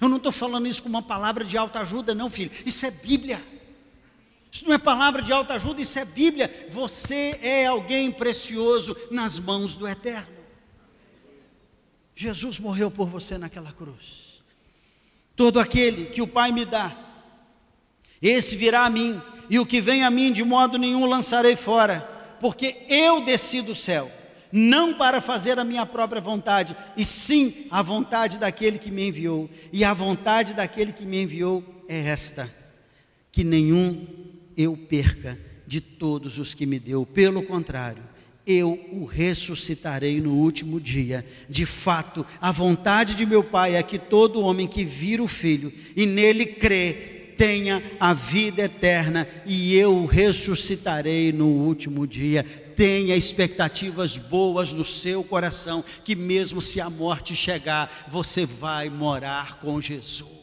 Eu 0.00 0.08
não 0.08 0.16
estou 0.16 0.32
falando 0.32 0.66
isso 0.66 0.82
com 0.82 0.88
uma 0.88 1.02
palavra 1.02 1.44
de 1.44 1.56
alta 1.56 1.80
ajuda, 1.80 2.14
não, 2.14 2.28
filho. 2.28 2.50
Isso 2.66 2.84
é 2.86 2.90
Bíblia. 2.90 3.42
Isso 4.50 4.66
não 4.66 4.74
é 4.74 4.78
palavra 4.78 5.22
de 5.22 5.32
alta 5.32 5.54
ajuda, 5.54 5.80
isso 5.80 5.98
é 5.98 6.04
Bíblia. 6.04 6.68
Você 6.70 7.38
é 7.40 7.66
alguém 7.66 8.10
precioso 8.10 8.96
nas 9.10 9.38
mãos 9.38 9.76
do 9.76 9.86
Eterno. 9.86 10.40
Jesus 12.14 12.58
morreu 12.58 12.90
por 12.90 13.08
você 13.08 13.38
naquela 13.38 13.72
cruz. 13.72 14.42
Todo 15.36 15.60
aquele 15.60 16.06
que 16.06 16.20
o 16.20 16.26
Pai 16.26 16.52
me 16.52 16.64
dá, 16.64 16.94
esse 18.20 18.56
virá 18.56 18.84
a 18.84 18.90
mim, 18.90 19.20
e 19.48 19.58
o 19.58 19.64
que 19.64 19.80
vem 19.80 20.04
a 20.04 20.10
mim 20.10 20.30
de 20.30 20.44
modo 20.44 20.76
nenhum 20.76 21.06
lançarei 21.06 21.56
fora, 21.56 22.00
porque 22.40 22.84
eu 22.90 23.24
desci 23.24 23.62
do 23.62 23.74
céu, 23.74 24.10
não 24.52 24.94
para 24.94 25.20
fazer 25.20 25.58
a 25.58 25.64
minha 25.64 25.86
própria 25.86 26.20
vontade, 26.20 26.76
e 26.96 27.04
sim 27.04 27.66
a 27.70 27.80
vontade 27.80 28.38
daquele 28.38 28.78
que 28.78 28.90
me 28.90 29.08
enviou. 29.08 29.48
E 29.72 29.84
a 29.84 29.94
vontade 29.94 30.52
daquele 30.52 30.92
que 30.92 31.06
me 31.06 31.22
enviou 31.22 31.64
é 31.88 32.00
esta: 32.00 32.52
que 33.32 33.42
nenhum 33.42 34.06
eu 34.60 34.76
perca 34.76 35.38
de 35.66 35.80
todos 35.80 36.38
os 36.38 36.52
que 36.52 36.66
me 36.66 36.78
deu. 36.78 37.06
Pelo 37.06 37.42
contrário, 37.42 38.02
eu 38.46 38.78
o 38.92 39.04
ressuscitarei 39.04 40.20
no 40.20 40.34
último 40.34 40.80
dia. 40.80 41.24
De 41.48 41.64
fato, 41.64 42.26
a 42.40 42.50
vontade 42.52 43.14
de 43.14 43.24
meu 43.24 43.42
Pai 43.42 43.76
é 43.76 43.82
que 43.82 43.98
todo 43.98 44.42
homem 44.42 44.66
que 44.66 44.84
vira 44.84 45.22
o 45.22 45.28
Filho 45.28 45.72
e 45.96 46.04
nele 46.04 46.44
crê, 46.44 47.18
tenha 47.38 47.82
a 47.98 48.12
vida 48.12 48.64
eterna, 48.64 49.26
e 49.46 49.74
eu 49.74 49.96
o 49.96 50.06
ressuscitarei 50.06 51.32
no 51.32 51.46
último 51.46 52.06
dia. 52.06 52.44
Tenha 52.76 53.16
expectativas 53.16 54.18
boas 54.18 54.74
no 54.74 54.84
seu 54.84 55.24
coração, 55.24 55.82
que 56.04 56.14
mesmo 56.14 56.60
se 56.60 56.82
a 56.82 56.90
morte 56.90 57.34
chegar, 57.34 58.08
você 58.12 58.44
vai 58.44 58.90
morar 58.90 59.58
com 59.58 59.80
Jesus 59.80 60.39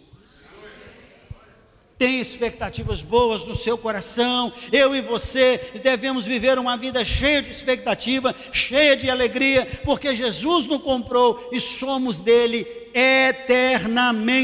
tem 1.98 2.20
expectativas 2.20 3.02
boas 3.02 3.44
no 3.46 3.56
seu 3.56 3.78
coração. 3.78 4.54
Eu 4.72 4.96
e 4.96 5.02
você 5.02 5.80
devemos 5.84 6.26
viver 6.26 6.60
uma 6.60 6.78
vida 6.78 7.04
cheia 7.04 7.42
de 7.42 7.50
expectativa, 7.50 8.36
cheia 8.52 8.96
de 8.96 9.10
alegria, 9.10 9.66
porque 9.84 10.14
Jesus 10.14 10.68
nos 10.68 10.82
comprou 10.82 11.50
e 11.52 11.60
somos 11.60 12.20
dele 12.20 12.68
eternamente. 12.94 14.44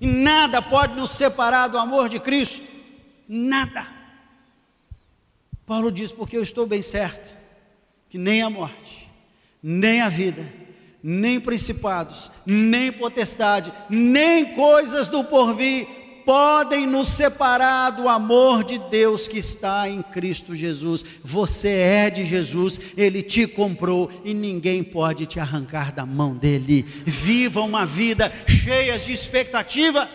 E 0.00 0.06
nada 0.06 0.60
pode 0.60 0.96
nos 0.96 1.12
separar 1.12 1.68
do 1.68 1.78
amor 1.78 2.08
de 2.08 2.18
Cristo. 2.18 2.64
Nada. 3.28 3.86
Paulo 5.64 5.90
diz: 5.92 6.10
porque 6.12 6.36
eu 6.36 6.42
estou 6.42 6.66
bem 6.66 6.82
certo 6.82 7.34
que 8.10 8.18
nem 8.18 8.42
a 8.42 8.50
morte, 8.50 9.08
nem 9.62 10.00
a 10.00 10.08
vida, 10.08 10.46
nem 11.06 11.38
principados, 11.38 12.32
nem 12.46 12.90
potestade, 12.90 13.70
nem 13.90 14.54
coisas 14.54 15.06
do 15.06 15.22
porvir 15.22 15.86
podem 16.24 16.86
nos 16.86 17.08
separar 17.08 17.90
do 17.90 18.08
amor 18.08 18.64
de 18.64 18.78
Deus 18.78 19.28
que 19.28 19.38
está 19.38 19.86
em 19.86 20.00
Cristo 20.00 20.56
Jesus. 20.56 21.04
Você 21.22 21.68
é 21.68 22.08
de 22.08 22.24
Jesus, 22.24 22.80
Ele 22.96 23.22
te 23.22 23.46
comprou 23.46 24.10
e 24.24 24.32
ninguém 24.32 24.82
pode 24.82 25.26
te 25.26 25.38
arrancar 25.38 25.92
da 25.92 26.06
mão 26.06 26.34
dele. 26.34 26.82
Viva 27.04 27.60
uma 27.60 27.84
vida 27.84 28.32
cheia 28.48 28.98
de 28.98 29.12
expectativas, 29.12 30.08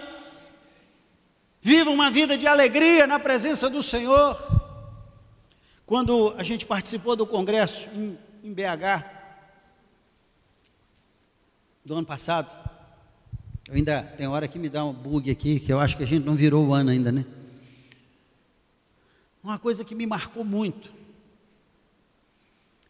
viva 1.61 1.91
uma 1.91 2.09
vida 2.09 2.35
de 2.35 2.47
alegria 2.47 3.05
na 3.05 3.19
presença 3.19 3.69
do 3.69 3.83
Senhor. 3.83 4.35
Quando 5.85 6.33
a 6.35 6.41
gente 6.41 6.65
participou 6.65 7.15
do 7.15 7.27
congresso 7.27 7.87
em, 7.93 8.17
em 8.43 8.51
BH, 8.51 9.18
do 11.89 11.95
ano 11.95 12.05
passado. 12.05 12.55
Eu 13.67 13.73
ainda 13.73 14.03
tem 14.03 14.27
hora 14.27 14.47
que 14.47 14.59
me 14.59 14.69
dá 14.69 14.85
um 14.85 14.93
bug 14.93 15.31
aqui, 15.31 15.59
que 15.59 15.73
eu 15.73 15.79
acho 15.79 15.97
que 15.97 16.03
a 16.03 16.05
gente 16.05 16.23
não 16.23 16.35
virou 16.35 16.67
o 16.67 16.71
ano 16.71 16.91
ainda, 16.91 17.11
né? 17.11 17.25
Uma 19.43 19.57
coisa 19.57 19.83
que 19.83 19.95
me 19.95 20.05
marcou 20.05 20.45
muito 20.45 20.93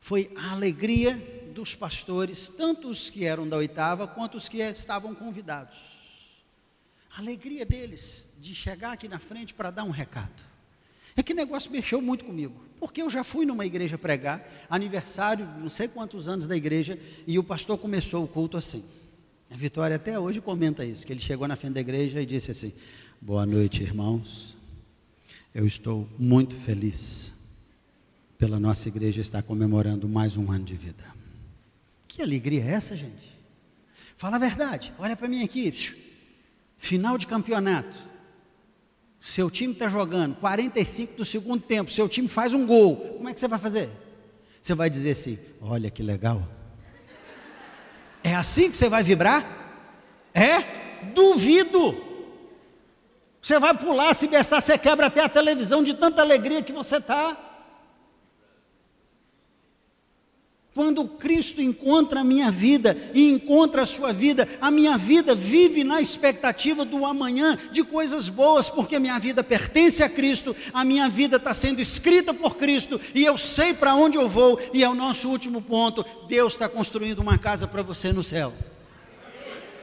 foi 0.01 0.29
a 0.35 0.51
alegria 0.51 1.15
dos 1.55 1.75
pastores, 1.75 2.49
tanto 2.49 2.89
os 2.89 3.09
que 3.09 3.23
eram 3.23 3.47
da 3.47 3.55
oitava 3.55 4.05
quanto 4.05 4.35
os 4.35 4.49
que 4.49 4.57
estavam 4.57 5.15
convidados. 5.15 5.77
A 7.15 7.21
alegria 7.21 7.65
deles 7.65 8.27
de 8.37 8.53
chegar 8.53 8.91
aqui 8.91 9.07
na 9.07 9.19
frente 9.19 9.53
para 9.53 9.71
dar 9.71 9.85
um 9.85 9.91
recado. 9.91 10.43
É 11.15 11.23
que 11.23 11.33
negócio 11.33 11.71
mexeu 11.71 12.01
muito 12.01 12.25
comigo, 12.25 12.53
porque 12.79 13.01
eu 13.01 13.09
já 13.09 13.23
fui 13.23 13.45
numa 13.45 13.65
igreja 13.65 13.97
pregar, 13.97 14.47
aniversário, 14.69 15.45
não 15.59 15.69
sei 15.69 15.87
quantos 15.87 16.27
anos 16.27 16.47
da 16.47 16.55
igreja, 16.55 16.97
e 17.27 17.37
o 17.37 17.43
pastor 17.43 17.77
começou 17.77 18.23
o 18.23 18.27
culto 18.27 18.57
assim. 18.57 18.83
A 19.49 19.55
Vitória 19.55 19.95
até 19.95 20.19
hoje 20.19 20.39
comenta 20.39 20.85
isso, 20.85 21.05
que 21.05 21.11
ele 21.11 21.19
chegou 21.19 21.47
na 21.47 21.55
frente 21.55 21.73
da 21.73 21.81
igreja 21.81 22.21
e 22.21 22.25
disse 22.25 22.51
assim: 22.51 22.71
Boa 23.19 23.45
noite, 23.45 23.81
irmãos. 23.81 24.55
Eu 25.53 25.65
estou 25.65 26.07
muito 26.17 26.55
feliz 26.55 27.33
pela 28.37 28.59
nossa 28.59 28.87
igreja 28.87 29.19
estar 29.19 29.41
comemorando 29.41 30.07
mais 30.07 30.37
um 30.37 30.51
ano 30.51 30.63
de 30.63 30.75
vida. 30.75 31.03
Que 32.07 32.21
alegria 32.21 32.63
é 32.63 32.71
essa, 32.71 32.95
gente? 32.95 33.37
Fala 34.15 34.35
a 34.35 34.39
verdade, 34.39 34.93
olha 34.99 35.15
para 35.15 35.27
mim 35.27 35.43
aqui. 35.43 35.73
Final 36.77 37.17
de 37.17 37.25
campeonato. 37.25 38.08
Seu 39.21 39.49
time 39.49 39.73
está 39.73 39.87
jogando 39.87 40.35
45 40.35 41.15
do 41.15 41.25
segundo 41.25 41.61
tempo, 41.61 41.91
seu 41.91 42.07
time 42.07 42.27
faz 42.27 42.53
um 42.53 42.65
gol. 42.65 42.95
Como 42.95 43.29
é 43.29 43.33
que 43.33 43.39
você 43.39 43.47
vai 43.47 43.59
fazer? 43.59 43.89
Você 44.61 44.73
vai 44.73 44.89
dizer 44.89 45.11
assim: 45.11 45.37
olha 45.61 45.89
que 45.89 46.01
legal. 46.01 46.47
É 48.23 48.35
assim 48.35 48.69
que 48.69 48.77
você 48.77 48.89
vai 48.89 49.03
vibrar? 49.03 49.45
É? 50.33 51.03
Duvido. 51.13 51.95
Você 53.41 53.57
vai 53.57 53.73
pular, 53.73 54.13
se 54.13 54.27
bestar, 54.27 54.61
você 54.61 54.77
quebra 54.77 55.07
até 55.07 55.23
a 55.23 55.29
televisão 55.29 55.81
de 55.81 55.93
tanta 55.93 56.21
alegria 56.21 56.61
que 56.61 56.73
você 56.73 56.97
está. 56.97 57.48
Quando 60.75 61.07
Cristo 61.07 61.61
encontra 61.61 62.19
a 62.19 62.23
minha 62.23 62.51
vida 62.51 62.95
e 63.13 63.31
encontra 63.31 63.81
a 63.81 63.85
sua 63.87 64.13
vida, 64.13 64.47
a 64.61 64.69
minha 64.69 64.97
vida 64.97 65.33
vive 65.33 65.83
na 65.83 65.99
expectativa 65.99 66.85
do 66.85 67.05
amanhã, 67.07 67.57
de 67.71 67.83
coisas 67.83 68.29
boas, 68.29 68.69
porque 68.69 68.95
a 68.95 68.99
minha 68.99 69.17
vida 69.17 69.43
pertence 69.43 70.03
a 70.03 70.09
Cristo, 70.09 70.55
a 70.71 70.85
minha 70.85 71.09
vida 71.09 71.37
está 71.37 71.55
sendo 71.55 71.81
escrita 71.81 72.35
por 72.35 72.55
Cristo 72.55 73.01
e 73.15 73.25
eu 73.25 73.35
sei 73.35 73.73
para 73.73 73.95
onde 73.95 74.17
eu 74.17 74.29
vou, 74.29 74.59
e 74.71 74.83
é 74.83 74.87
o 74.89 74.93
nosso 74.93 75.27
último 75.27 75.59
ponto: 75.59 76.05
Deus 76.27 76.53
está 76.53 76.69
construindo 76.69 77.19
uma 77.19 77.37
casa 77.37 77.67
para 77.67 77.81
você 77.81 78.13
no 78.13 78.23
céu, 78.23 78.53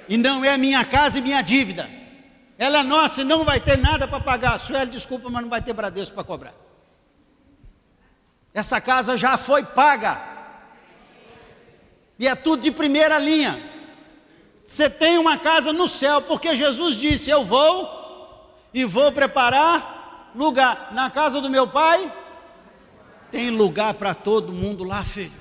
e 0.09 0.17
não 0.17 0.45
é 0.45 0.57
minha 0.57 0.85
casa 0.85 1.19
e 1.19 1.23
minha 1.23 1.43
dívida. 1.43 1.91
Ela 2.57 2.79
é 2.79 2.83
nossa 2.85 3.21
e 3.21 3.25
não 3.25 3.45
vai 3.45 3.61
ter 3.61 3.77
nada 3.77 4.09
para 4.09 4.21
pagar. 4.21 4.59
Sueli, 4.59 4.91
desculpa, 4.91 5.29
mas 5.29 5.43
não 5.43 5.51
vai 5.51 5.61
ter 5.61 5.75
Bradesco 5.75 6.15
para 6.15 6.25
cobrar. 6.25 6.55
Essa 8.55 8.81
casa 8.81 9.17
já 9.17 9.37
foi 9.37 9.63
paga. 9.63 10.36
E 12.19 12.27
é 12.27 12.35
tudo 12.35 12.63
de 12.63 12.71
primeira 12.71 13.19
linha. 13.19 13.61
Você 14.65 14.91
tem 14.91 15.19
uma 15.19 15.39
casa 15.39 15.73
no 15.73 15.87
céu, 15.87 16.21
porque 16.23 16.57
Jesus 16.57 16.97
disse: 16.97 17.31
Eu 17.31 17.45
vou 17.45 17.89
e 18.73 18.85
vou 18.85 19.13
preparar 19.13 20.33
lugar. 20.35 20.93
Na 20.93 21.11
casa 21.11 21.41
do 21.41 21.49
meu 21.49 21.69
pai, 21.69 22.13
tem 23.31 23.51
lugar 23.51 23.95
para 23.95 24.15
todo 24.15 24.53
mundo 24.53 24.83
lá, 24.83 25.05
filho. 25.05 25.33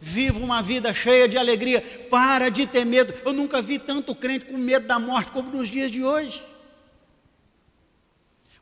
Viva 0.00 0.38
uma 0.38 0.62
vida 0.62 0.92
cheia 0.92 1.28
de 1.28 1.38
alegria. 1.38 1.80
Para 2.10 2.50
de 2.50 2.66
ter 2.66 2.84
medo. 2.84 3.14
Eu 3.24 3.32
nunca 3.32 3.62
vi 3.62 3.78
tanto 3.78 4.14
crente 4.14 4.46
com 4.46 4.56
medo 4.56 4.86
da 4.86 4.98
morte 4.98 5.32
como 5.32 5.50
nos 5.50 5.68
dias 5.68 5.90
de 5.90 6.04
hoje. 6.04 6.42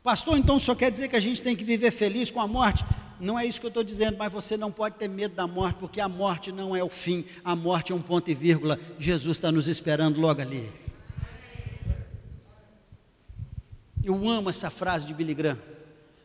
Pastor, 0.01 0.37
então 0.37 0.57
só 0.57 0.73
quer 0.73 0.89
dizer 0.89 1.09
que 1.09 1.15
a 1.15 1.19
gente 1.19 1.41
tem 1.41 1.55
que 1.55 1.65
viver 1.65 1.91
feliz 1.91 2.31
com 2.31 2.39
a 2.39 2.47
morte? 2.47 2.85
Não 3.19 3.37
é 3.37 3.45
isso 3.45 3.59
que 3.59 3.65
eu 3.65 3.69
estou 3.69 3.83
dizendo, 3.83 4.17
mas 4.17 4.31
você 4.31 4.55
não 4.55 4.71
pode 4.71 4.95
ter 4.95 5.07
medo 5.07 5.35
da 5.35 5.47
morte, 5.47 5.77
porque 5.79 5.99
a 5.99 6.07
morte 6.07 6.51
não 6.51 6.75
é 6.75 6.83
o 6.83 6.89
fim, 6.89 7.25
a 7.43 7.55
morte 7.55 7.91
é 7.91 7.95
um 7.95 8.01
ponto 8.01 8.29
e 8.29 8.35
vírgula. 8.35 8.79
Jesus 8.99 9.37
está 9.37 9.51
nos 9.51 9.67
esperando 9.67 10.19
logo 10.19 10.41
ali. 10.41 10.71
Eu 14.03 14.27
amo 14.29 14.49
essa 14.49 14.69
frase 14.69 15.05
de 15.05 15.13
Billy 15.13 15.33
Graham. 15.33 15.57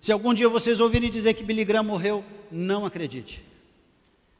Se 0.01 0.13
algum 0.13 0.35
dia 0.35 0.49
vocês 0.49 0.81
ouvirem 0.81 1.11
dizer 1.11 1.35
que 1.35 1.43
Billy 1.43 1.65
Graham 1.65 1.85
morreu, 1.85 2.25
não 2.51 2.85
acredite. 2.85 3.43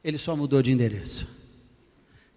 Ele 0.03 0.17
só 0.17 0.35
mudou 0.35 0.61
de 0.61 0.71
endereço. 0.71 1.27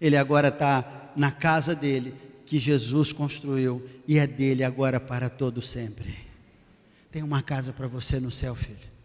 Ele 0.01 0.17
agora 0.17 0.47
está 0.47 1.11
na 1.15 1.31
casa 1.31 1.75
dele, 1.75 2.13
que 2.45 2.59
Jesus 2.59 3.11
construiu, 3.11 3.85
e 4.07 4.17
é 4.17 4.25
dele 4.25 4.63
agora 4.63 4.99
para 4.99 5.29
todo 5.29 5.61
sempre. 5.61 6.17
Tem 7.11 7.21
uma 7.21 7.41
casa 7.41 7.73
para 7.73 7.87
você 7.87 8.19
no 8.19 8.31
céu, 8.31 8.55
filho. 8.55 8.96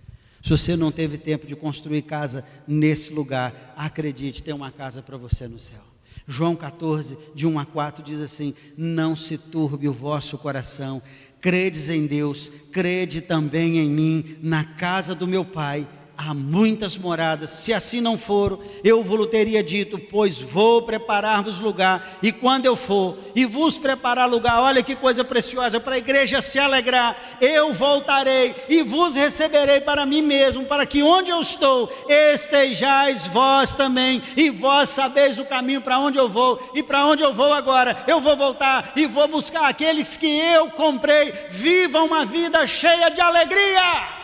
Se 0.42 0.50
você 0.50 0.76
não 0.76 0.90
teve 0.90 1.16
tempo 1.16 1.46
de 1.46 1.54
construir 1.54 2.02
casa 2.02 2.44
nesse 2.66 3.12
lugar, 3.12 3.74
acredite, 3.76 4.42
tem 4.42 4.52
uma 4.52 4.72
casa 4.72 5.00
para 5.00 5.16
você 5.16 5.46
no 5.46 5.58
céu. 5.58 5.80
João 6.26 6.56
14, 6.56 7.16
de 7.34 7.46
1 7.46 7.58
a 7.58 7.64
4 7.64 8.04
diz 8.04 8.20
assim: 8.20 8.54
Não 8.76 9.14
se 9.14 9.38
turbe 9.38 9.88
o 9.88 9.92
vosso 9.92 10.36
coração, 10.36 11.00
credes 11.40 11.88
em 11.88 12.06
Deus, 12.06 12.50
crede 12.72 13.20
também 13.20 13.78
em 13.78 13.88
mim, 13.88 14.36
na 14.42 14.64
casa 14.64 15.14
do 15.14 15.26
meu 15.26 15.44
Pai 15.44 15.86
há 16.16 16.34
muitas 16.34 16.96
moradas. 16.96 17.50
Se 17.50 17.72
assim 17.72 18.00
não 18.00 18.18
for, 18.18 18.58
eu 18.84 19.02
vos 19.02 19.26
teria 19.26 19.62
dito, 19.62 19.98
pois 19.98 20.40
vou 20.40 20.82
preparar-vos 20.82 21.60
lugar, 21.60 22.18
e 22.22 22.32
quando 22.32 22.66
eu 22.66 22.76
for 22.76 23.16
e 23.34 23.44
vos 23.44 23.78
preparar 23.78 24.28
lugar, 24.28 24.60
olha 24.60 24.82
que 24.82 24.96
coisa 24.96 25.24
preciosa 25.24 25.80
para 25.80 25.94
a 25.94 25.98
igreja 25.98 26.42
se 26.42 26.58
alegrar. 26.58 27.16
Eu 27.40 27.72
voltarei 27.72 28.54
e 28.68 28.82
vos 28.82 29.14
receberei 29.14 29.80
para 29.80 30.06
mim 30.06 30.22
mesmo, 30.22 30.64
para 30.64 30.86
que 30.86 31.02
onde 31.02 31.30
eu 31.30 31.40
estou 31.40 31.92
estejais 32.08 33.26
vós 33.26 33.74
também, 33.74 34.22
e 34.36 34.50
vós 34.50 34.90
sabeis 34.90 35.38
o 35.38 35.44
caminho 35.44 35.80
para 35.80 35.98
onde 35.98 36.18
eu 36.18 36.28
vou, 36.28 36.70
e 36.74 36.82
para 36.82 37.06
onde 37.06 37.22
eu 37.22 37.32
vou 37.32 37.52
agora. 37.52 38.04
Eu 38.06 38.20
vou 38.20 38.36
voltar 38.36 38.92
e 38.96 39.06
vou 39.06 39.26
buscar 39.28 39.68
aqueles 39.68 40.16
que 40.16 40.26
eu 40.26 40.70
comprei. 40.70 41.32
Vivam 41.50 42.06
uma 42.06 42.24
vida 42.24 42.66
cheia 42.66 43.08
de 43.08 43.20
alegria. 43.20 44.21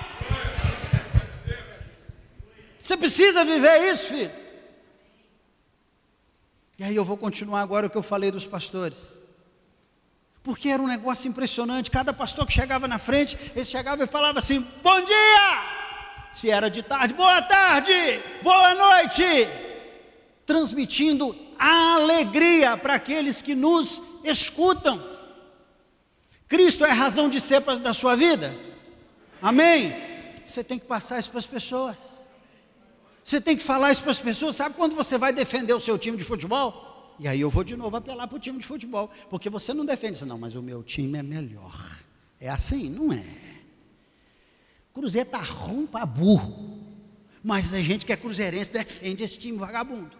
Você 2.88 2.96
precisa 2.96 3.44
viver 3.44 3.92
isso, 3.92 4.06
filho. 4.06 4.30
E 6.78 6.84
aí 6.84 6.96
eu 6.96 7.04
vou 7.04 7.18
continuar 7.18 7.60
agora 7.60 7.86
o 7.86 7.90
que 7.90 7.98
eu 7.98 8.02
falei 8.02 8.30
dos 8.30 8.46
pastores. 8.46 9.18
Porque 10.42 10.70
era 10.70 10.82
um 10.82 10.86
negócio 10.86 11.28
impressionante. 11.28 11.90
Cada 11.90 12.14
pastor 12.14 12.46
que 12.46 12.52
chegava 12.54 12.88
na 12.88 12.96
frente, 12.96 13.36
ele 13.54 13.66
chegava 13.66 14.04
e 14.04 14.06
falava 14.06 14.38
assim: 14.38 14.66
Bom 14.82 15.04
dia! 15.04 16.32
Se 16.32 16.48
era 16.48 16.70
de 16.70 16.82
tarde, 16.82 17.12
boa 17.12 17.42
tarde, 17.42 17.92
boa 18.42 18.74
noite. 18.74 19.22
Transmitindo 20.46 21.36
alegria 21.58 22.74
para 22.74 22.94
aqueles 22.94 23.42
que 23.42 23.54
nos 23.54 24.00
escutam. 24.24 24.98
Cristo 26.48 26.86
é 26.86 26.90
a 26.90 26.94
razão 26.94 27.28
de 27.28 27.38
ser 27.38 27.60
da 27.60 27.92
sua 27.92 28.16
vida? 28.16 28.50
Amém? 29.42 29.94
Você 30.46 30.64
tem 30.64 30.78
que 30.78 30.86
passar 30.86 31.18
isso 31.18 31.30
para 31.30 31.40
as 31.40 31.46
pessoas. 31.46 32.17
Você 33.28 33.42
tem 33.42 33.54
que 33.54 33.62
falar 33.62 33.92
isso 33.92 34.00
para 34.00 34.10
as 34.10 34.20
pessoas. 34.20 34.56
Sabe 34.56 34.74
quando 34.74 34.96
você 34.96 35.18
vai 35.18 35.34
defender 35.34 35.74
o 35.74 35.80
seu 35.80 35.98
time 35.98 36.16
de 36.16 36.24
futebol? 36.24 37.14
E 37.18 37.28
aí 37.28 37.38
eu 37.38 37.50
vou 37.50 37.62
de 37.62 37.76
novo 37.76 37.94
apelar 37.94 38.26
para 38.26 38.36
o 38.36 38.40
time 38.40 38.58
de 38.58 38.64
futebol. 38.64 39.10
Porque 39.28 39.50
você 39.50 39.74
não 39.74 39.84
defende 39.84 40.16
isso, 40.16 40.24
não, 40.24 40.38
mas 40.38 40.56
o 40.56 40.62
meu 40.62 40.82
time 40.82 41.18
é 41.18 41.22
melhor. 41.22 41.98
É 42.40 42.48
assim? 42.48 42.88
Não 42.88 43.12
é. 43.12 43.26
Cruzeiro 44.94 45.28
está 45.28 45.42
ruim 45.42 45.84
para 45.84 46.06
burro. 46.06 46.78
Mas 47.44 47.74
a 47.74 47.82
gente 47.82 48.06
que 48.06 48.14
é 48.14 48.16
cruzeirense 48.16 48.70
defende 48.70 49.22
esse 49.24 49.38
time 49.38 49.58
vagabundo. 49.58 50.16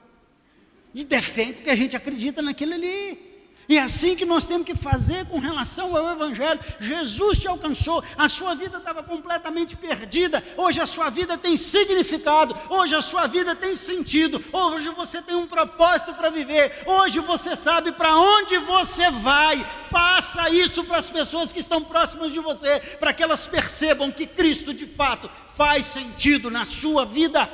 E 0.93 1.03
defende 1.03 1.55
porque 1.55 1.71
a 1.71 1.77
gente 1.77 1.97
acredita 1.97 2.43
naquilo 2.43 2.75
ali. 2.75 3.28
E 3.69 3.77
é 3.77 3.83
assim 3.83 4.17
que 4.17 4.25
nós 4.25 4.47
temos 4.47 4.67
que 4.67 4.75
fazer 4.75 5.27
com 5.27 5.39
relação 5.39 5.95
ao 5.95 6.11
Evangelho. 6.11 6.59
Jesus 6.81 7.39
te 7.39 7.47
alcançou, 7.47 8.03
a 8.17 8.27
sua 8.27 8.55
vida 8.55 8.79
estava 8.79 9.03
completamente 9.03 9.77
perdida. 9.77 10.43
Hoje 10.57 10.81
a 10.81 10.87
sua 10.87 11.11
vida 11.11 11.37
tem 11.37 11.55
significado, 11.55 12.57
hoje 12.71 12.95
a 12.95 13.03
sua 13.03 13.27
vida 13.27 13.55
tem 13.55 13.77
sentido, 13.77 14.43
hoje 14.55 14.89
você 14.89 15.21
tem 15.21 15.37
um 15.37 15.47
propósito 15.47 16.15
para 16.15 16.31
viver, 16.31 16.83
hoje 16.87 17.21
você 17.21 17.55
sabe 17.55 17.93
para 17.93 18.17
onde 18.17 18.57
você 18.57 19.11
vai. 19.11 19.67
Passa 19.91 20.49
isso 20.49 20.83
para 20.85 20.97
as 20.97 21.11
pessoas 21.11 21.53
que 21.53 21.61
estão 21.61 21.85
próximas 21.85 22.33
de 22.33 22.41
você, 22.41 22.81
para 22.99 23.13
que 23.13 23.23
elas 23.23 23.47
percebam 23.47 24.11
que 24.11 24.27
Cristo 24.27 24.73
de 24.73 24.87
fato 24.87 25.31
faz 25.55 25.85
sentido 25.85 26.51
na 26.51 26.65
sua 26.65 27.05
vida. 27.05 27.47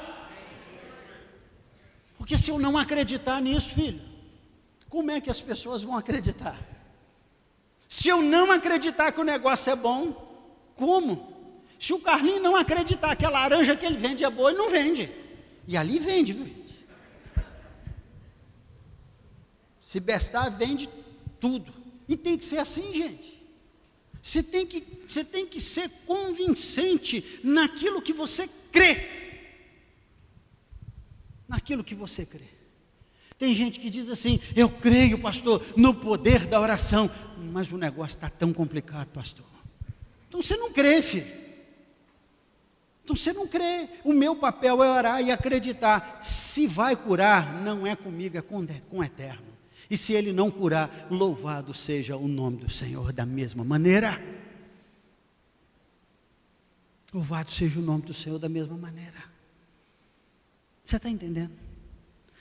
Porque 2.16 2.38
se 2.38 2.52
eu 2.52 2.58
não 2.60 2.78
acreditar 2.78 3.42
nisso, 3.42 3.70
filho, 3.70 4.13
como 4.94 5.10
é 5.10 5.20
que 5.20 5.28
as 5.28 5.40
pessoas 5.40 5.82
vão 5.82 5.96
acreditar? 5.96 6.56
Se 7.88 8.08
eu 8.08 8.22
não 8.22 8.52
acreditar 8.52 9.10
que 9.10 9.20
o 9.20 9.24
negócio 9.24 9.72
é 9.72 9.74
bom, 9.74 10.12
como? 10.76 11.34
Se 11.80 11.92
o 11.92 11.98
Carlinho 11.98 12.40
não 12.40 12.54
acreditar 12.54 13.16
que 13.16 13.24
a 13.24 13.28
laranja 13.28 13.74
que 13.74 13.84
ele 13.84 13.96
vende 13.96 14.22
é 14.22 14.30
boa, 14.30 14.50
ele 14.50 14.58
não 14.58 14.70
vende. 14.70 15.10
E 15.66 15.76
ali 15.76 15.98
vende, 15.98 16.32
viu? 16.32 16.48
Se 19.82 19.98
bestar, 19.98 20.48
vende 20.56 20.88
tudo. 21.40 21.74
E 22.08 22.16
tem 22.16 22.38
que 22.38 22.44
ser 22.44 22.58
assim, 22.58 22.94
gente. 22.94 23.44
Você 24.22 24.44
tem 24.44 24.64
que, 24.64 24.86
você 25.04 25.24
tem 25.24 25.44
que 25.44 25.58
ser 25.58 25.90
convincente 26.06 27.40
naquilo 27.42 28.00
que 28.00 28.12
você 28.12 28.48
crê. 28.70 29.08
Naquilo 31.48 31.82
que 31.82 31.96
você 31.96 32.24
crê. 32.24 32.53
Tem 33.38 33.54
gente 33.54 33.80
que 33.80 33.90
diz 33.90 34.08
assim: 34.08 34.40
Eu 34.54 34.68
creio, 34.68 35.18
pastor, 35.18 35.64
no 35.76 35.94
poder 35.94 36.46
da 36.46 36.60
oração, 36.60 37.10
mas 37.52 37.70
o 37.72 37.78
negócio 37.78 38.16
está 38.16 38.30
tão 38.30 38.52
complicado, 38.52 39.08
pastor. 39.08 39.46
Então 40.28 40.40
você 40.40 40.56
não 40.56 40.72
crê, 40.72 41.02
filho. 41.02 41.44
Então 43.04 43.14
você 43.14 43.32
não 43.32 43.46
crê. 43.46 43.88
O 44.02 44.12
meu 44.12 44.34
papel 44.34 44.82
é 44.82 44.90
orar 44.90 45.20
e 45.20 45.30
acreditar. 45.30 46.18
Se 46.22 46.66
vai 46.66 46.96
curar, 46.96 47.60
não 47.62 47.86
é 47.86 47.94
comigo, 47.94 48.36
é 48.38 48.42
com, 48.42 48.66
com 48.88 48.98
o 48.98 49.04
eterno. 49.04 49.54
E 49.90 49.96
se 49.96 50.14
ele 50.14 50.32
não 50.32 50.50
curar, 50.50 51.06
louvado 51.10 51.74
seja 51.74 52.16
o 52.16 52.26
nome 52.26 52.56
do 52.58 52.70
Senhor 52.70 53.12
da 53.12 53.26
mesma 53.26 53.62
maneira. 53.62 54.20
Louvado 57.12 57.50
seja 57.50 57.78
o 57.78 57.82
nome 57.82 58.04
do 58.04 58.14
Senhor 58.14 58.38
da 58.38 58.48
mesma 58.48 58.76
maneira. 58.76 59.22
Você 60.82 60.96
está 60.96 61.08
entendendo? 61.08 61.52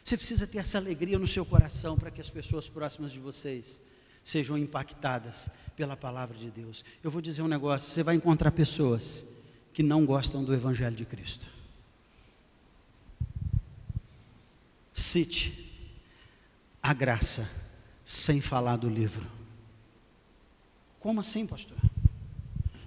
Você 0.04 0.18
precisa 0.18 0.46
ter 0.46 0.58
essa 0.58 0.78
alegria 0.78 1.18
no 1.18 1.26
seu 1.26 1.46
coração 1.46 1.98
para 1.98 2.12
que 2.12 2.20
as 2.20 2.30
pessoas 2.30 2.68
próximas 2.68 3.12
de 3.12 3.20
vocês 3.20 3.80
sejam 4.24 4.58
impactadas 4.58 5.50
pela 5.76 5.96
palavra 5.96 6.38
de 6.38 6.50
Deus. 6.50 6.84
Eu 7.02 7.10
vou 7.10 7.22
dizer 7.22 7.42
um 7.42 7.48
negócio: 7.48 7.90
você 7.90 8.04
vai 8.04 8.16
encontrar 8.16 8.52
pessoas 8.52 9.26
que 9.74 9.82
não 9.82 10.06
gostam 10.06 10.44
do 10.44 10.54
Evangelho 10.54 10.96
de 10.96 11.06
Cristo. 11.06 11.48
Cite 14.94 15.72
a 16.82 16.94
graça 16.94 17.50
sem 18.04 18.42
falar 18.42 18.76
do 18.76 18.90
livro. 18.90 19.32
Como 21.00 21.22
assim, 21.22 21.48
pastor? 21.48 21.78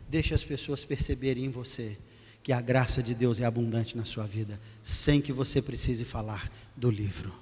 Deixe 0.08 0.34
as 0.34 0.44
pessoas 0.44 0.84
perceberem 0.84 1.46
em 1.46 1.50
você 1.50 1.98
que 2.42 2.52
a 2.52 2.60
graça 2.60 3.02
de 3.02 3.12
Deus 3.12 3.40
é 3.40 3.44
abundante 3.44 3.96
na 3.96 4.04
sua 4.04 4.24
vida, 4.24 4.60
sem 4.80 5.20
que 5.20 5.32
você 5.32 5.60
precise 5.60 6.04
falar 6.04 6.48
do 6.76 6.90
livro. 6.90 7.34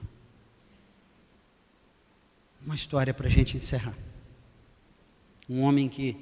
Uma 2.65 2.75
história 2.75 3.13
para 3.13 3.27
a 3.27 3.31
gente 3.31 3.57
encerrar. 3.57 3.97
Um 5.49 5.63
homem 5.63 5.89
que 5.89 6.17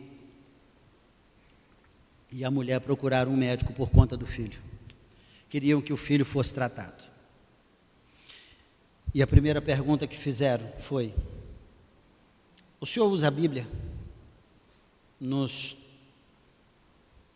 e 2.32 2.44
a 2.44 2.50
mulher 2.50 2.80
procuraram 2.80 3.30
um 3.30 3.36
médico 3.36 3.74
por 3.74 3.90
conta 3.90 4.16
do 4.16 4.26
filho. 4.26 4.60
Queriam 5.50 5.82
que 5.82 5.92
o 5.92 5.98
filho 5.98 6.24
fosse 6.24 6.54
tratado. 6.54 7.04
E 9.14 9.22
a 9.22 9.26
primeira 9.26 9.60
pergunta 9.60 10.06
que 10.06 10.16
fizeram 10.16 10.66
foi: 10.80 11.14
O 12.80 12.86
senhor 12.86 13.06
usa 13.08 13.28
a 13.28 13.30
Bíblia 13.30 13.68
nos 15.20 15.76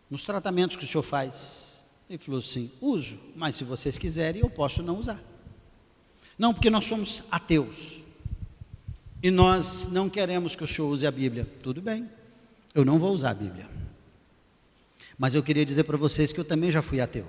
nos 0.09 0.24
tratamentos 0.24 0.77
que 0.77 0.85
o 0.85 0.89
senhor 0.89 1.03
faz? 1.03 1.85
Ele 2.09 2.18
falou 2.18 2.41
assim: 2.41 2.70
uso, 2.81 3.18
mas 3.35 3.57
se 3.57 3.64
vocês 3.64 3.99
quiserem, 3.99 4.41
eu 4.41 4.49
posso 4.49 4.83
não 4.83 4.99
usar. 4.99 5.22
Não, 6.39 6.53
porque 6.53 6.70
nós 6.70 6.84
somos 6.84 7.22
ateus. 7.30 8.01
E 9.22 9.30
nós 9.30 9.89
não 9.89 10.09
queremos 10.09 10.55
que 10.55 10.62
o 10.62 10.66
senhor 10.66 10.89
use 10.89 11.07
a 11.07 11.11
Bíblia. 11.11 11.47
Tudo 11.62 11.80
bem, 11.80 12.09
eu 12.74 12.84
não 12.84 12.99
vou 12.99 13.12
usar 13.12 13.30
a 13.30 13.34
Bíblia. 13.34 13.68
Mas 15.18 15.34
eu 15.34 15.43
queria 15.43 15.64
dizer 15.64 15.84
para 15.84 15.97
vocês 15.97 16.32
que 16.32 16.41
eu 16.41 16.45
também 16.45 16.70
já 16.70 16.82
fui 16.82 17.01
ateu. 17.01 17.26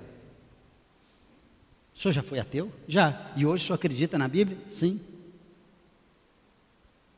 O 1.94 1.98
senhor 1.98 2.12
já 2.12 2.22
foi 2.22 2.38
ateu? 2.38 2.70
Já. 2.86 3.32
E 3.34 3.44
hoje 3.46 3.64
o 3.64 3.66
senhor 3.66 3.76
acredita 3.76 4.18
na 4.18 4.28
Bíblia? 4.28 4.58
Sim. 4.68 5.00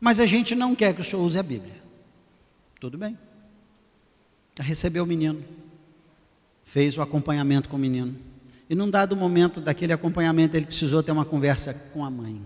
Mas 0.01 0.20
a 0.20 0.26
gente 0.26 0.55
não 0.55 0.74
quer 0.74 0.95
que 0.95 1.01
o 1.01 1.05
senhor 1.05 1.22
use 1.22 1.38
a 1.38 1.43
Bíblia. 1.43 1.80
Tudo 2.78 2.97
bem 2.97 3.18
recebeu 4.62 5.05
o 5.05 5.07
menino, 5.07 5.43
fez 6.64 6.97
o 6.97 7.03
acompanhamento 7.03 7.68
com 7.68 7.76
o 7.76 7.78
menino. 7.78 8.16
E 8.70 8.74
num 8.76 8.88
dado 8.88 9.16
momento 9.16 9.60
daquele 9.60 9.92
acompanhamento, 9.92 10.56
ele 10.56 10.66
precisou 10.66 11.02
ter 11.02 11.10
uma 11.10 11.24
conversa 11.24 11.74
com 11.74 12.04
a 12.04 12.10
mãe. 12.10 12.40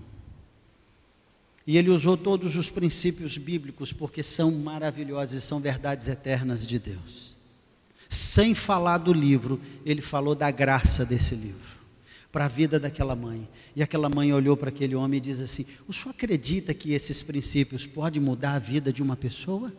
E 1.66 1.76
ele 1.76 1.90
usou 1.90 2.16
todos 2.16 2.56
os 2.56 2.70
princípios 2.70 3.36
bíblicos, 3.36 3.92
porque 3.92 4.22
são 4.22 4.50
maravilhosos 4.50 5.36
e 5.36 5.40
são 5.42 5.60
verdades 5.60 6.08
eternas 6.08 6.66
de 6.66 6.78
Deus. 6.78 7.36
Sem 8.08 8.54
falar 8.54 8.96
do 8.98 9.12
livro, 9.12 9.60
ele 9.84 10.00
falou 10.00 10.34
da 10.34 10.50
graça 10.50 11.04
desse 11.04 11.34
livro, 11.34 11.78
para 12.32 12.46
a 12.46 12.48
vida 12.48 12.80
daquela 12.80 13.14
mãe. 13.14 13.46
E 13.76 13.82
aquela 13.82 14.08
mãe 14.08 14.32
olhou 14.32 14.56
para 14.56 14.70
aquele 14.70 14.94
homem 14.94 15.18
e 15.18 15.20
diz 15.20 15.42
assim: 15.42 15.66
O 15.86 15.92
senhor 15.92 16.12
acredita 16.12 16.72
que 16.72 16.92
esses 16.92 17.20
princípios 17.20 17.86
podem 17.86 18.22
mudar 18.22 18.54
a 18.54 18.58
vida 18.58 18.90
de 18.90 19.02
uma 19.02 19.16
pessoa? 19.16 19.70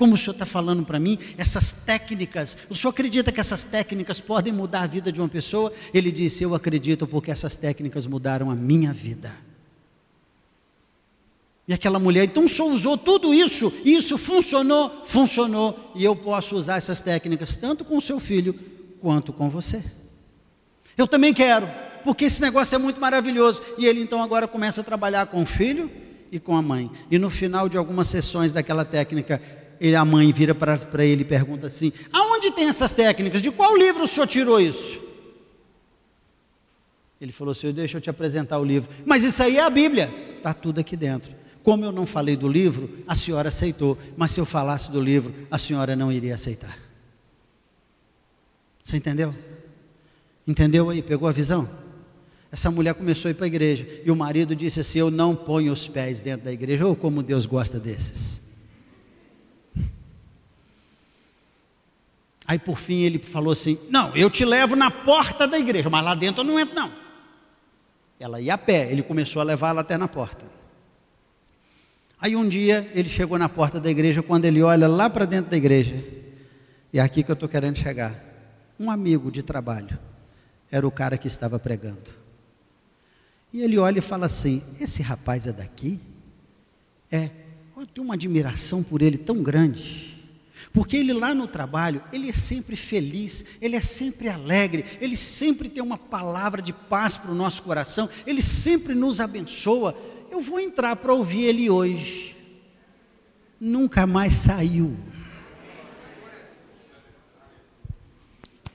Como 0.00 0.14
o 0.14 0.16
senhor 0.16 0.32
está 0.32 0.46
falando 0.46 0.82
para 0.82 0.98
mim, 0.98 1.18
essas 1.36 1.72
técnicas, 1.72 2.56
o 2.70 2.74
senhor 2.74 2.90
acredita 2.90 3.30
que 3.30 3.38
essas 3.38 3.64
técnicas 3.64 4.18
podem 4.18 4.50
mudar 4.50 4.80
a 4.80 4.86
vida 4.86 5.12
de 5.12 5.20
uma 5.20 5.28
pessoa? 5.28 5.70
Ele 5.92 6.10
disse: 6.10 6.42
Eu 6.42 6.54
acredito 6.54 7.06
porque 7.06 7.30
essas 7.30 7.54
técnicas 7.54 8.06
mudaram 8.06 8.50
a 8.50 8.54
minha 8.54 8.94
vida. 8.94 9.30
E 11.68 11.74
aquela 11.74 11.98
mulher, 11.98 12.24
então 12.24 12.46
o 12.46 12.48
senhor 12.48 12.72
usou 12.72 12.96
tudo 12.96 13.34
isso, 13.34 13.70
isso 13.84 14.16
funcionou, 14.16 15.04
funcionou, 15.04 15.92
e 15.94 16.02
eu 16.02 16.16
posso 16.16 16.56
usar 16.56 16.78
essas 16.78 17.02
técnicas 17.02 17.54
tanto 17.54 17.84
com 17.84 17.98
o 17.98 18.00
seu 18.00 18.18
filho 18.18 18.58
quanto 19.02 19.34
com 19.34 19.50
você. 19.50 19.84
Eu 20.96 21.06
também 21.06 21.34
quero, 21.34 21.68
porque 22.02 22.24
esse 22.24 22.40
negócio 22.40 22.74
é 22.74 22.78
muito 22.78 22.98
maravilhoso. 22.98 23.62
E 23.76 23.84
ele 23.84 24.00
então 24.00 24.22
agora 24.22 24.48
começa 24.48 24.80
a 24.80 24.84
trabalhar 24.84 25.26
com 25.26 25.42
o 25.42 25.46
filho 25.46 25.90
e 26.32 26.40
com 26.40 26.56
a 26.56 26.62
mãe. 26.62 26.90
E 27.10 27.18
no 27.18 27.28
final 27.28 27.68
de 27.68 27.76
algumas 27.76 28.08
sessões 28.08 28.50
daquela 28.50 28.86
técnica, 28.86 29.59
ele, 29.80 29.96
a 29.96 30.04
mãe 30.04 30.30
vira 30.30 30.54
para 30.54 31.04
ele 31.06 31.22
e 31.22 31.24
pergunta 31.24 31.68
assim: 31.68 31.90
Aonde 32.12 32.50
tem 32.50 32.68
essas 32.68 32.92
técnicas? 32.92 33.40
De 33.40 33.50
qual 33.50 33.74
livro 33.74 34.04
o 34.04 34.06
senhor 34.06 34.26
tirou 34.26 34.60
isso? 34.60 35.00
Ele 37.18 37.32
falou 37.32 37.52
assim: 37.52 37.72
Deixa 37.72 37.96
eu 37.96 38.00
te 38.00 38.10
apresentar 38.10 38.58
o 38.58 38.64
livro. 38.64 38.90
Mas 39.06 39.24
isso 39.24 39.42
aí 39.42 39.56
é 39.56 39.62
a 39.62 39.70
Bíblia. 39.70 40.12
Está 40.36 40.52
tudo 40.52 40.80
aqui 40.80 40.96
dentro. 40.96 41.34
Como 41.62 41.82
eu 41.82 41.92
não 41.92 42.04
falei 42.04 42.36
do 42.36 42.46
livro, 42.46 42.90
a 43.08 43.14
senhora 43.14 43.48
aceitou. 43.48 43.96
Mas 44.18 44.32
se 44.32 44.40
eu 44.40 44.44
falasse 44.44 44.90
do 44.90 45.00
livro, 45.00 45.32
a 45.50 45.56
senhora 45.56 45.96
não 45.96 46.12
iria 46.12 46.34
aceitar. 46.34 46.78
Você 48.84 48.98
entendeu? 48.98 49.34
Entendeu 50.46 50.90
aí? 50.90 51.00
Pegou 51.00 51.26
a 51.26 51.32
visão? 51.32 51.68
Essa 52.52 52.70
mulher 52.70 52.94
começou 52.94 53.28
a 53.28 53.32
ir 53.32 53.34
para 53.34 53.46
a 53.46 53.48
igreja. 53.48 53.86
E 54.04 54.10
o 54.10 54.16
marido 54.16 54.54
disse 54.54 54.80
assim: 54.80 54.98
Eu 54.98 55.10
não 55.10 55.34
ponho 55.34 55.72
os 55.72 55.88
pés 55.88 56.20
dentro 56.20 56.44
da 56.44 56.52
igreja. 56.52 56.84
Ou 56.84 56.92
oh, 56.92 56.96
como 56.96 57.22
Deus 57.22 57.46
gosta 57.46 57.80
desses. 57.80 58.49
Aí 62.50 62.58
por 62.58 62.80
fim 62.80 63.02
ele 63.02 63.20
falou 63.20 63.52
assim: 63.52 63.78
Não, 63.88 64.12
eu 64.16 64.28
te 64.28 64.44
levo 64.44 64.74
na 64.74 64.90
porta 64.90 65.46
da 65.46 65.56
igreja, 65.56 65.88
mas 65.88 66.04
lá 66.04 66.16
dentro 66.16 66.40
eu 66.40 66.44
não 66.44 66.58
entro, 66.58 66.74
não. 66.74 66.92
Ela 68.18 68.40
ia 68.40 68.54
a 68.54 68.58
pé, 68.58 68.90
ele 68.90 69.04
começou 69.04 69.40
a 69.40 69.44
levá-la 69.44 69.82
até 69.82 69.96
na 69.96 70.08
porta. 70.08 70.46
Aí 72.20 72.34
um 72.34 72.48
dia 72.48 72.90
ele 72.92 73.08
chegou 73.08 73.38
na 73.38 73.48
porta 73.48 73.78
da 73.78 73.88
igreja, 73.88 74.20
quando 74.20 74.46
ele 74.46 74.60
olha 74.64 74.88
lá 74.88 75.08
para 75.08 75.26
dentro 75.26 75.48
da 75.48 75.56
igreja, 75.56 75.94
e 76.92 76.98
é 76.98 77.00
aqui 77.00 77.22
que 77.22 77.30
eu 77.30 77.34
estou 77.34 77.48
querendo 77.48 77.78
chegar. 77.78 78.20
Um 78.80 78.90
amigo 78.90 79.30
de 79.30 79.44
trabalho 79.44 79.96
era 80.72 80.84
o 80.84 80.90
cara 80.90 81.16
que 81.16 81.28
estava 81.28 81.56
pregando. 81.56 82.10
E 83.52 83.62
ele 83.62 83.78
olha 83.78 84.00
e 84.00 84.02
fala 84.02 84.26
assim: 84.26 84.60
Esse 84.80 85.02
rapaz 85.02 85.46
é 85.46 85.52
daqui? 85.52 86.00
É, 87.12 87.30
eu 87.76 87.86
tenho 87.86 88.04
uma 88.04 88.14
admiração 88.14 88.82
por 88.82 89.02
ele 89.02 89.18
tão 89.18 89.40
grande. 89.40 90.09
Porque 90.72 90.96
ele 90.96 91.12
lá 91.12 91.34
no 91.34 91.48
trabalho, 91.48 92.02
ele 92.12 92.30
é 92.30 92.32
sempre 92.32 92.76
feliz, 92.76 93.44
ele 93.60 93.74
é 93.74 93.80
sempre 93.80 94.28
alegre, 94.28 94.84
ele 95.00 95.16
sempre 95.16 95.68
tem 95.68 95.82
uma 95.82 95.98
palavra 95.98 96.62
de 96.62 96.72
paz 96.72 97.16
para 97.16 97.30
o 97.30 97.34
nosso 97.34 97.62
coração, 97.64 98.08
ele 98.24 98.40
sempre 98.40 98.94
nos 98.94 99.20
abençoa. 99.20 99.96
Eu 100.30 100.40
vou 100.40 100.60
entrar 100.60 100.94
para 100.96 101.12
ouvir 101.12 101.42
ele 101.42 101.68
hoje. 101.68 102.36
Nunca 103.58 104.06
mais 104.06 104.34
saiu. 104.34 104.96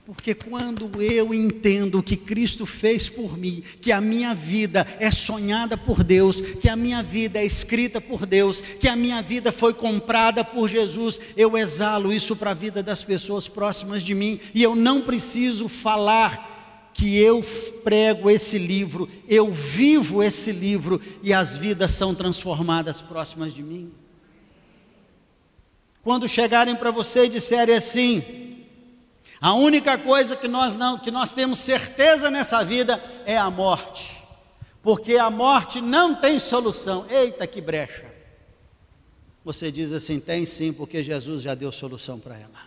Porque 0.06 0.36
quando 0.36 1.02
eu 1.02 1.34
entendo 1.34 1.98
o 1.98 2.02
que 2.02 2.16
Cristo 2.16 2.64
fez 2.64 3.08
por 3.08 3.36
mim, 3.36 3.60
que 3.80 3.90
a 3.90 4.00
minha 4.00 4.36
vida 4.36 4.86
é 5.00 5.10
sonhada 5.10 5.76
por 5.76 6.04
Deus, 6.04 6.40
que 6.40 6.68
a 6.68 6.76
minha 6.76 7.02
vida 7.02 7.40
é 7.40 7.44
escrita 7.44 8.00
por 8.00 8.24
Deus, 8.24 8.60
que 8.60 8.86
a 8.86 8.94
minha 8.94 9.20
vida 9.20 9.50
foi 9.50 9.74
comprada 9.74 10.44
por 10.44 10.68
Jesus, 10.68 11.20
eu 11.36 11.58
exalo 11.58 12.12
isso 12.12 12.36
para 12.36 12.52
a 12.52 12.54
vida 12.54 12.84
das 12.84 13.02
pessoas 13.02 13.48
próximas 13.48 14.04
de 14.04 14.14
mim 14.14 14.38
e 14.54 14.62
eu 14.62 14.76
não 14.76 15.00
preciso 15.00 15.68
falar 15.68 16.92
que 16.94 17.18
eu 17.18 17.44
prego 17.82 18.30
esse 18.30 18.58
livro, 18.58 19.10
eu 19.28 19.52
vivo 19.52 20.22
esse 20.22 20.52
livro 20.52 21.02
e 21.20 21.32
as 21.32 21.56
vidas 21.56 21.90
são 21.90 22.14
transformadas 22.14 23.02
próximas 23.02 23.52
de 23.52 23.62
mim. 23.62 23.90
Quando 26.00 26.28
chegarem 26.28 26.76
para 26.76 26.92
você 26.92 27.24
e 27.24 27.28
disserem 27.28 27.74
assim, 27.74 28.46
a 29.40 29.52
única 29.52 29.98
coisa 29.98 30.34
que 30.36 30.48
nós 30.48 30.74
não, 30.74 30.98
que 30.98 31.10
nós 31.10 31.32
temos 31.32 31.58
certeza 31.58 32.30
nessa 32.30 32.64
vida 32.64 33.02
é 33.24 33.36
a 33.36 33.50
morte. 33.50 34.22
Porque 34.82 35.16
a 35.16 35.30
morte 35.30 35.80
não 35.80 36.14
tem 36.14 36.38
solução. 36.38 37.06
Eita 37.10 37.46
que 37.46 37.60
brecha. 37.60 38.06
Você 39.44 39.70
diz 39.70 39.92
assim, 39.92 40.18
tem 40.18 40.46
sim, 40.46 40.72
porque 40.72 41.02
Jesus 41.02 41.42
já 41.42 41.54
deu 41.54 41.70
solução 41.70 42.18
para 42.18 42.36
ela. 42.36 42.66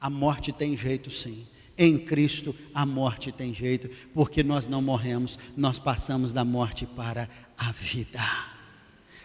A 0.00 0.08
morte 0.08 0.52
tem 0.52 0.76
jeito 0.76 1.10
sim. 1.10 1.46
Em 1.76 1.98
Cristo 1.98 2.54
a 2.72 2.86
morte 2.86 3.32
tem 3.32 3.52
jeito, 3.52 3.90
porque 4.14 4.44
nós 4.44 4.68
não 4.68 4.80
morremos, 4.80 5.38
nós 5.56 5.78
passamos 5.78 6.32
da 6.32 6.44
morte 6.44 6.86
para 6.86 7.28
a 7.58 7.72
vida 7.72 8.53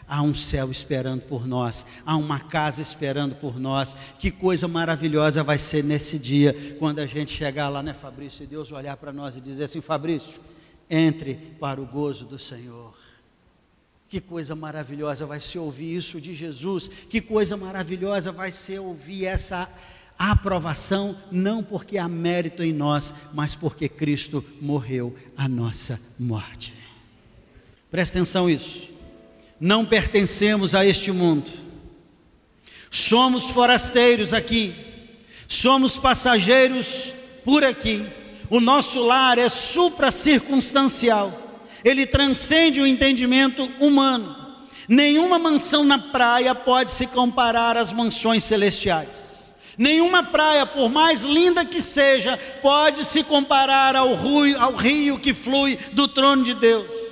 há 0.10 0.22
um 0.24 0.34
céu 0.34 0.72
esperando 0.72 1.22
por 1.22 1.48
nós, 1.48 1.86
há 2.06 2.18
uma 2.18 2.40
casa 2.40 2.82
esperando 2.82 3.36
por 3.36 3.60
nós. 3.60 3.96
Que 4.18 4.32
coisa 4.32 4.68
maravilhosa 4.68 5.44
vai 5.44 5.60
ser 5.60 5.84
nesse 5.84 6.18
dia, 6.18 6.76
quando 6.80 7.00
a 7.00 7.06
gente 7.06 7.32
chegar 7.32 7.70
lá, 7.70 7.84
né, 7.84 7.94
Fabrício, 7.94 8.44
e 8.44 8.48
Deus 8.48 8.72
olhar 8.72 8.98
para 8.98 9.14
nós 9.14 9.38
e 9.38 9.42
dizer 9.42 9.66
assim: 9.66 9.80
Fabrício, 9.80 10.42
entre 10.90 11.36
para 11.60 11.80
o 11.80 11.86
gozo 11.86 12.26
do 12.26 12.40
Senhor. 12.40 12.98
Que 14.10 14.20
coisa 14.20 14.56
maravilhosa 14.56 15.28
vai 15.28 15.40
ser 15.40 15.60
ouvir 15.60 15.96
isso 15.96 16.20
de 16.20 16.34
Jesus, 16.34 16.90
que 17.10 17.22
coisa 17.22 17.56
maravilhosa 17.56 18.32
vai 18.32 18.52
ser 18.52 18.80
ouvir 18.80 19.26
essa 19.26 19.70
aprovação 20.18 21.16
não 21.32 21.64
porque 21.64 21.98
há 21.98 22.08
mérito 22.10 22.64
em 22.64 22.74
nós, 22.74 23.14
mas 23.34 23.54
porque 23.54 23.88
Cristo 23.88 24.44
morreu 24.60 25.16
a 25.38 25.48
nossa 25.48 26.00
morte. 26.20 26.74
Presta 27.92 28.18
atenção 28.18 28.48
nisso. 28.48 28.99
Não 29.60 29.86
pertencemos 29.86 30.74
a 30.74 30.86
este 30.86 31.12
mundo. 31.12 31.52
Somos 32.90 33.52
forasteiros 33.52 34.34
aqui. 34.34 34.74
Somos 35.48 35.98
passageiros 35.98 37.14
por 37.44 37.64
aqui. 37.64 38.06
O 38.50 38.60
nosso 38.60 39.04
lar 39.06 39.38
é 39.38 39.50
supracircunstancial. 39.50 41.32
Ele 41.84 42.06
transcende 42.06 42.82
o 42.82 42.88
entendimento 42.88 43.70
humano. 43.80 44.36
Nenhuma 44.88 45.38
mansão 45.38 45.84
na 45.84 46.00
praia 46.00 46.56
pode 46.56 46.92
se 46.92 47.06
comparar 47.08 47.78
às 47.78 47.94
mansões 47.94 48.44
celestiais. 48.44 49.56
Nenhuma 49.78 50.24
praia, 50.24 50.66
por 50.66 50.90
mais 50.90 51.24
linda 51.24 51.64
que 51.64 51.80
seja, 51.80 52.38
pode 52.62 53.06
se 53.06 53.24
comparar 53.24 53.96
ao 53.96 54.14
rio, 54.16 54.60
ao 54.60 54.76
rio 54.76 55.20
que 55.20 55.34
flui 55.34 55.78
do 55.94 56.08
trono 56.08 56.44
de 56.44 56.54
Deus. 56.54 57.09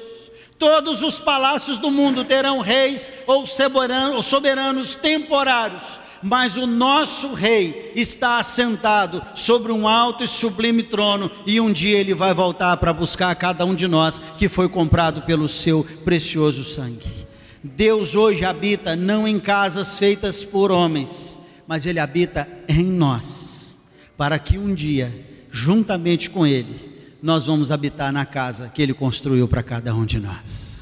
Todos 0.59 1.03
os 1.03 1.19
palácios 1.19 1.77
do 1.77 1.91
mundo 1.91 2.23
terão 2.23 2.59
reis 2.61 3.11
ou 3.27 3.45
soberanos 3.45 4.95
temporários, 4.95 5.99
mas 6.21 6.57
o 6.57 6.65
nosso 6.65 7.33
rei 7.33 7.91
está 7.95 8.39
assentado 8.39 9.21
sobre 9.35 9.71
um 9.71 9.87
alto 9.87 10.23
e 10.23 10.27
sublime 10.27 10.81
trono, 10.81 11.29
e 11.45 11.61
um 11.61 11.71
dia 11.71 11.99
ele 11.99 12.13
vai 12.13 12.33
voltar 12.33 12.75
para 12.77 12.91
buscar 12.91 13.35
cada 13.35 13.65
um 13.65 13.75
de 13.75 13.87
nós 13.87 14.19
que 14.37 14.49
foi 14.49 14.67
comprado 14.67 15.21
pelo 15.21 15.47
seu 15.47 15.85
precioso 16.03 16.63
sangue. 16.63 17.27
Deus 17.63 18.15
hoje 18.15 18.45
habita 18.45 18.95
não 18.95 19.27
em 19.27 19.39
casas 19.39 19.99
feitas 19.99 20.43
por 20.43 20.71
homens, 20.71 21.37
mas 21.67 21.85
Ele 21.85 21.99
habita 21.99 22.47
em 22.67 22.83
nós, 22.83 23.77
para 24.15 24.39
que 24.39 24.57
um 24.57 24.73
dia, 24.73 25.13
juntamente 25.51 26.29
com 26.29 26.47
Ele, 26.47 26.86
nós 27.21 27.45
vamos 27.45 27.71
habitar 27.71 28.11
na 28.11 28.25
casa 28.25 28.69
que 28.73 28.81
Ele 28.81 28.93
construiu 28.93 29.47
para 29.47 29.63
cada 29.63 29.93
um 29.93 30.05
de 30.05 30.19
nós. 30.19 30.76